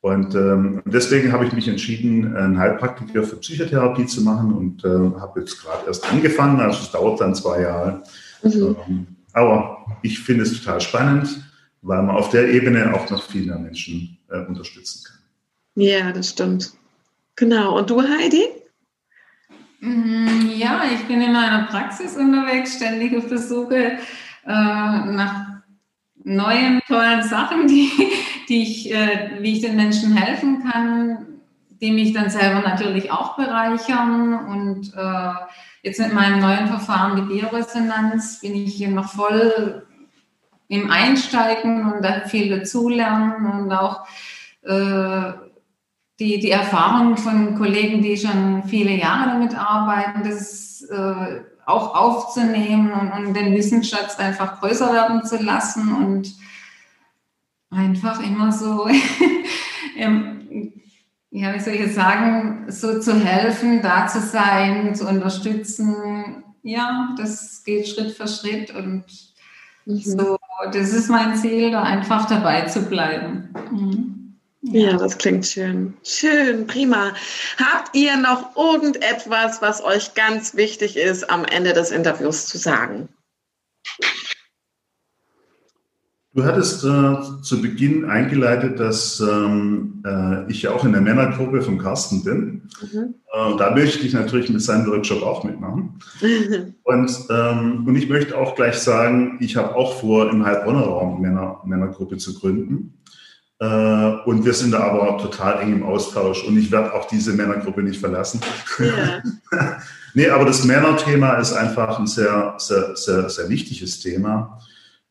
Und 0.00 0.34
ähm, 0.34 0.82
deswegen 0.84 1.32
habe 1.32 1.46
ich 1.46 1.52
mich 1.54 1.66
entschieden, 1.66 2.36
einen 2.36 2.58
Heilpraktiker 2.58 3.22
für 3.22 3.36
Psychotherapie 3.36 4.04
zu 4.04 4.20
machen 4.20 4.52
und 4.52 4.84
äh, 4.84 4.88
habe 5.18 5.40
jetzt 5.40 5.62
gerade 5.62 5.86
erst 5.86 6.10
angefangen, 6.12 6.60
also 6.60 6.80
es 6.80 6.90
dauert 6.90 7.22
dann 7.22 7.34
zwei 7.34 7.62
Jahre. 7.62 8.02
Mhm. 8.42 8.76
Ähm, 8.86 9.06
aber 9.32 9.86
ich 10.02 10.20
finde 10.20 10.42
es 10.42 10.60
total 10.60 10.82
spannend, 10.82 11.42
weil 11.80 12.02
man 12.02 12.16
auf 12.16 12.28
der 12.28 12.50
Ebene 12.50 12.94
auch 12.94 13.08
noch 13.08 13.22
viel 13.22 13.46
mehr 13.46 13.58
Menschen 13.58 14.18
äh, 14.28 14.40
unterstützen 14.40 15.04
kann. 15.06 15.18
Ja, 15.76 16.12
das 16.12 16.30
stimmt. 16.30 16.72
Genau. 17.36 17.78
Und 17.78 17.88
du, 17.88 18.02
Heidi? 18.02 18.44
Mm, 19.80 20.50
ja, 20.54 20.82
ich 20.94 21.06
bin 21.06 21.20
in 21.20 21.32
meiner 21.32 21.66
Praxis 21.66 22.16
unterwegs, 22.16 22.76
ständig 22.76 23.16
auf 23.16 23.26
der 23.28 23.38
Suche 23.38 23.98
äh, 24.46 24.46
nach 24.46 25.53
neuen, 26.24 26.80
tollen 26.88 27.22
Sachen, 27.22 27.66
die, 27.68 27.90
die 28.48 28.62
ich, 28.62 28.92
äh, 28.92 29.30
wie 29.40 29.52
ich 29.52 29.60
den 29.60 29.76
Menschen 29.76 30.16
helfen 30.16 30.64
kann, 30.70 31.26
die 31.80 31.92
mich 31.92 32.12
dann 32.12 32.30
selber 32.30 32.60
natürlich 32.60 33.10
auch 33.10 33.36
bereichern. 33.36 34.34
Und 34.46 34.92
äh, 34.96 35.34
jetzt 35.82 36.00
mit 36.00 36.12
meinem 36.12 36.40
neuen 36.40 36.66
Verfahren, 36.66 37.16
die 37.16 37.34
Bioresonanz, 37.34 38.40
bin 38.40 38.54
ich 38.56 38.74
hier 38.74 38.90
noch 38.90 39.12
voll 39.12 39.86
im 40.68 40.90
Einsteigen 40.90 41.92
und 41.92 42.02
da 42.02 42.22
viel 42.26 42.48
dazulernen 42.48 43.46
und 43.46 43.72
auch 43.72 44.06
äh, 44.62 45.32
die, 46.20 46.38
die 46.38 46.50
Erfahrung 46.50 47.16
von 47.16 47.56
Kollegen, 47.56 48.02
die 48.02 48.16
schon 48.16 48.64
viele 48.64 48.92
Jahre 48.92 49.30
damit 49.30 49.54
arbeiten, 49.56 50.22
das 50.24 50.82
äh, 50.82 51.40
auch 51.66 51.94
aufzunehmen 51.94 52.92
und, 52.92 53.12
und, 53.12 53.34
den 53.34 53.54
Wissensschatz 53.54 54.18
einfach 54.18 54.60
größer 54.60 54.92
werden 54.92 55.24
zu 55.24 55.42
lassen 55.42 55.94
und 55.94 56.34
einfach 57.70 58.22
immer 58.22 58.52
so, 58.52 58.86
ja, 61.30 61.54
wie 61.54 61.60
soll 61.60 61.74
ich 61.74 61.80
jetzt 61.80 61.94
sagen, 61.94 62.66
so 62.68 63.00
zu 63.00 63.18
helfen, 63.18 63.82
da 63.82 64.06
zu 64.06 64.20
sein, 64.20 64.94
zu 64.94 65.08
unterstützen. 65.08 66.44
Ja, 66.62 67.14
das 67.18 67.64
geht 67.64 67.88
Schritt 67.88 68.12
für 68.12 68.28
Schritt 68.28 68.74
und 68.74 69.04
mhm. 69.86 69.98
so, 69.98 70.36
das 70.72 70.92
ist 70.92 71.08
mein 71.08 71.34
Ziel, 71.34 71.72
da 71.72 71.82
einfach 71.82 72.28
dabei 72.28 72.62
zu 72.62 72.82
bleiben. 72.82 73.48
Mhm. 73.70 74.23
Ja, 74.72 74.96
das 74.96 75.18
klingt 75.18 75.46
schön. 75.46 75.94
Schön, 76.02 76.66
prima. 76.66 77.12
Habt 77.58 77.94
ihr 77.94 78.16
noch 78.16 78.56
irgendetwas, 78.56 79.60
was 79.60 79.84
euch 79.84 80.14
ganz 80.14 80.56
wichtig 80.56 80.96
ist, 80.96 81.30
am 81.30 81.44
Ende 81.44 81.74
des 81.74 81.90
Interviews 81.90 82.46
zu 82.46 82.56
sagen? 82.56 83.08
Du 86.32 86.42
hattest 86.44 86.82
äh, 86.82 87.42
zu 87.42 87.62
Beginn 87.62 88.06
eingeleitet, 88.06 88.80
dass 88.80 89.20
ähm, 89.20 90.02
äh, 90.04 90.50
ich 90.50 90.62
ja 90.62 90.72
auch 90.72 90.84
in 90.84 90.92
der 90.92 91.00
Männergruppe 91.00 91.62
von 91.62 91.78
Carsten 91.78 92.24
bin. 92.24 92.68
Mhm. 92.80 93.14
Äh, 93.32 93.56
da 93.56 93.70
möchte 93.72 94.04
ich 94.04 94.14
natürlich 94.14 94.50
mit 94.50 94.62
seinem 94.62 94.86
Workshop 94.86 95.22
auch 95.22 95.44
mitmachen. 95.44 96.00
und, 96.82 97.26
ähm, 97.30 97.86
und 97.86 97.94
ich 97.94 98.08
möchte 98.08 98.36
auch 98.36 98.56
gleich 98.56 98.76
sagen, 98.76 99.36
ich 99.40 99.56
habe 99.56 99.76
auch 99.76 100.00
vor, 100.00 100.28
im 100.30 100.44
Heilbronner 100.44 100.80
Raum 100.80 101.20
Männer, 101.20 101.60
Männergruppe 101.64 102.16
zu 102.16 102.34
gründen. 102.34 102.98
Äh, 103.60 103.66
und 104.24 104.44
wir 104.44 104.52
sind 104.52 104.72
da 104.72 104.80
aber 104.80 105.18
total 105.18 105.62
eng 105.62 105.74
im 105.74 105.82
Austausch 105.84 106.44
und 106.44 106.58
ich 106.58 106.70
werde 106.72 106.92
auch 106.92 107.06
diese 107.06 107.32
Männergruppe 107.32 107.82
nicht 107.82 108.00
verlassen. 108.00 108.40
Ja. 108.78 109.22
nee, 110.14 110.28
aber 110.28 110.44
das 110.44 110.64
Männerthema 110.64 111.34
ist 111.34 111.52
einfach 111.52 111.98
ein 111.98 112.06
sehr, 112.06 112.54
sehr, 112.58 112.96
sehr, 112.96 113.28
sehr 113.28 113.48
wichtiges 113.48 114.00
Thema, 114.00 114.58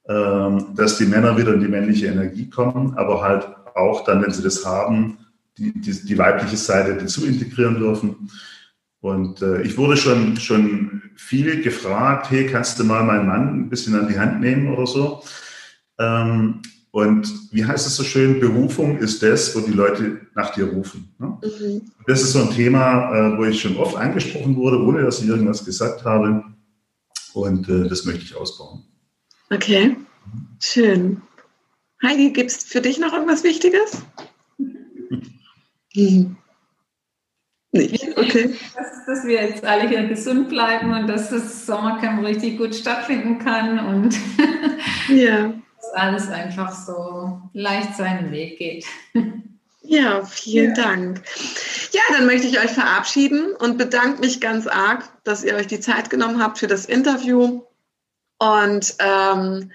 ähm, 0.08 0.68
dass 0.76 0.98
die 0.98 1.06
Männer 1.06 1.38
wieder 1.38 1.54
in 1.54 1.62
die 1.62 1.68
männliche 1.70 2.08
Energie 2.08 2.50
kommen, 2.50 2.98
aber 2.98 3.22
halt 3.22 3.48
auch 3.76 4.04
dann, 4.04 4.22
wenn 4.22 4.32
sie 4.32 4.44
das 4.44 4.66
haben, 4.66 5.18
die, 5.58 5.72
die, 5.80 6.06
die 6.06 6.18
weibliche 6.18 6.58
Seite 6.58 6.96
dazu 6.96 7.26
integrieren 7.26 7.76
dürfen. 7.76 8.30
Und 9.00 9.42
äh, 9.42 9.62
ich 9.62 9.78
wurde 9.78 9.98
schon, 9.98 10.38
schon 10.38 11.02
viel 11.16 11.62
gefragt, 11.62 12.30
hey, 12.30 12.48
kannst 12.48 12.80
du 12.80 12.84
mal 12.84 13.04
meinen 13.04 13.28
Mann 13.28 13.60
ein 13.60 13.70
bisschen 13.70 13.96
an 13.96 14.08
die 14.08 14.20
Hand 14.20 14.42
nehmen 14.42 14.74
oder 14.74 14.88
so? 14.88 15.24
Und 16.94 17.52
wie 17.52 17.66
heißt 17.66 17.88
es 17.88 17.96
so 17.96 18.04
schön, 18.04 18.40
Berufung 18.40 19.00
ist 19.00 19.24
das, 19.24 19.56
wo 19.56 19.62
die 19.62 19.72
Leute 19.72 20.28
nach 20.36 20.52
dir 20.54 20.66
rufen. 20.66 21.12
Ne? 21.18 21.40
Mhm. 21.42 21.82
Das 22.06 22.22
ist 22.22 22.34
so 22.34 22.44
ein 22.44 22.52
Thema, 22.52 23.34
äh, 23.34 23.36
wo 23.36 23.46
ich 23.46 23.60
schon 23.60 23.78
oft 23.78 23.98
angesprochen 23.98 24.56
wurde, 24.56 24.80
ohne 24.80 25.02
dass 25.02 25.20
ich 25.20 25.28
irgendwas 25.28 25.66
gesagt 25.66 26.06
habe. 26.06 26.44
Und 27.34 27.68
äh, 27.68 27.90
das 27.90 28.06
möchte 28.06 28.22
ich 28.22 28.36
ausbauen. 28.36 28.84
Okay, 29.50 29.96
schön. 30.60 31.20
Heidi, 32.04 32.30
gibt 32.30 32.52
es 32.52 32.64
für 32.64 32.80
dich 32.80 33.00
noch 33.00 33.12
irgendwas 33.12 33.44
Wichtiges? 33.44 34.04
Mhm. 35.96 36.38
Nicht, 37.72 38.18
okay. 38.18 38.56
Dass, 38.76 39.06
dass, 39.06 39.28
wir 39.28 39.44
jetzt 39.44 39.64
alle 39.64 39.88
hier 39.88 40.08
gesund 40.08 40.50
bleiben 40.50 40.92
und 40.92 41.06
dass 41.06 41.30
das 41.30 41.68
Sommercamp 41.68 42.26
richtig 42.26 42.58
gut 42.58 42.74
stattfinden 42.74 43.38
kann 43.38 43.78
und 43.78 44.18
ja 45.16 45.54
alles 45.94 46.30
einfach 46.30 46.74
so 46.74 47.42
leicht 47.54 47.96
seinen 47.96 48.32
Weg 48.32 48.58
geht. 48.58 48.86
Ja, 49.86 50.24
vielen 50.24 50.76
ja. 50.76 50.84
Dank. 50.84 51.22
Ja, 51.92 52.02
dann 52.16 52.26
möchte 52.26 52.48
ich 52.48 52.58
euch 52.58 52.72
verabschieden 52.72 53.54
und 53.54 53.78
bedanke 53.78 54.22
mich 54.22 54.40
ganz 54.40 54.66
arg, 54.66 55.04
dass 55.26 55.44
ihr 55.44 55.56
euch 55.56 55.68
die 55.68 55.82
Zeit 55.82 56.10
genommen 56.10 56.42
habt 56.42 56.58
für 56.58 56.68
das 56.68 56.86
Interview. 56.86 57.62
Und 58.40 58.96
ähm, 59.00 59.72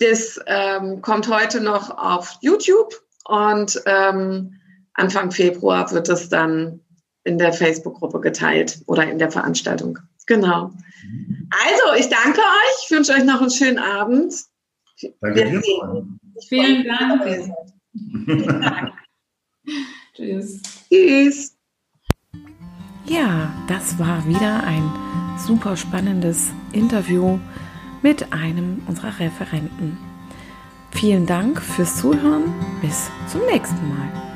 das 0.00 0.38
ähm, 0.46 1.00
kommt 1.00 1.28
heute 1.28 1.60
noch 1.60 1.90
auf 1.96 2.36
YouTube 2.42 2.94
und 3.24 3.80
ähm, 3.86 4.54
Anfang 4.94 5.30
Februar 5.30 5.90
wird 5.92 6.08
es 6.08 6.28
dann 6.28 6.80
in 7.24 7.38
der 7.38 7.52
Facebook-Gruppe 7.52 8.20
geteilt 8.20 8.80
oder 8.86 9.08
in 9.08 9.18
der 9.18 9.30
Veranstaltung. 9.30 9.98
Genau. 10.26 10.72
Also, 11.50 11.98
ich 11.98 12.08
danke 12.08 12.40
euch, 12.40 12.84
ich 12.84 12.90
wünsche 12.90 13.12
euch 13.12 13.24
noch 13.24 13.40
einen 13.40 13.50
schönen 13.50 13.78
Abend 13.78 14.34
Danke 15.20 15.44
dir. 15.44 15.62
Vielen 16.48 16.84
Dank. 16.84 17.22
Vielen 18.24 18.60
Dank. 18.62 18.92
Tschüss. 20.14 20.62
Tschüss. 20.88 21.56
Ja, 23.06 23.52
das 23.68 23.98
war 23.98 24.26
wieder 24.26 24.62
ein 24.64 24.90
super 25.38 25.76
spannendes 25.76 26.50
Interview 26.72 27.38
mit 28.02 28.32
einem 28.32 28.82
unserer 28.86 29.18
Referenten. 29.18 29.96
Vielen 30.90 31.26
Dank 31.26 31.60
fürs 31.60 31.96
Zuhören. 31.96 32.52
Bis 32.80 33.10
zum 33.28 33.44
nächsten 33.46 33.88
Mal. 33.88 34.27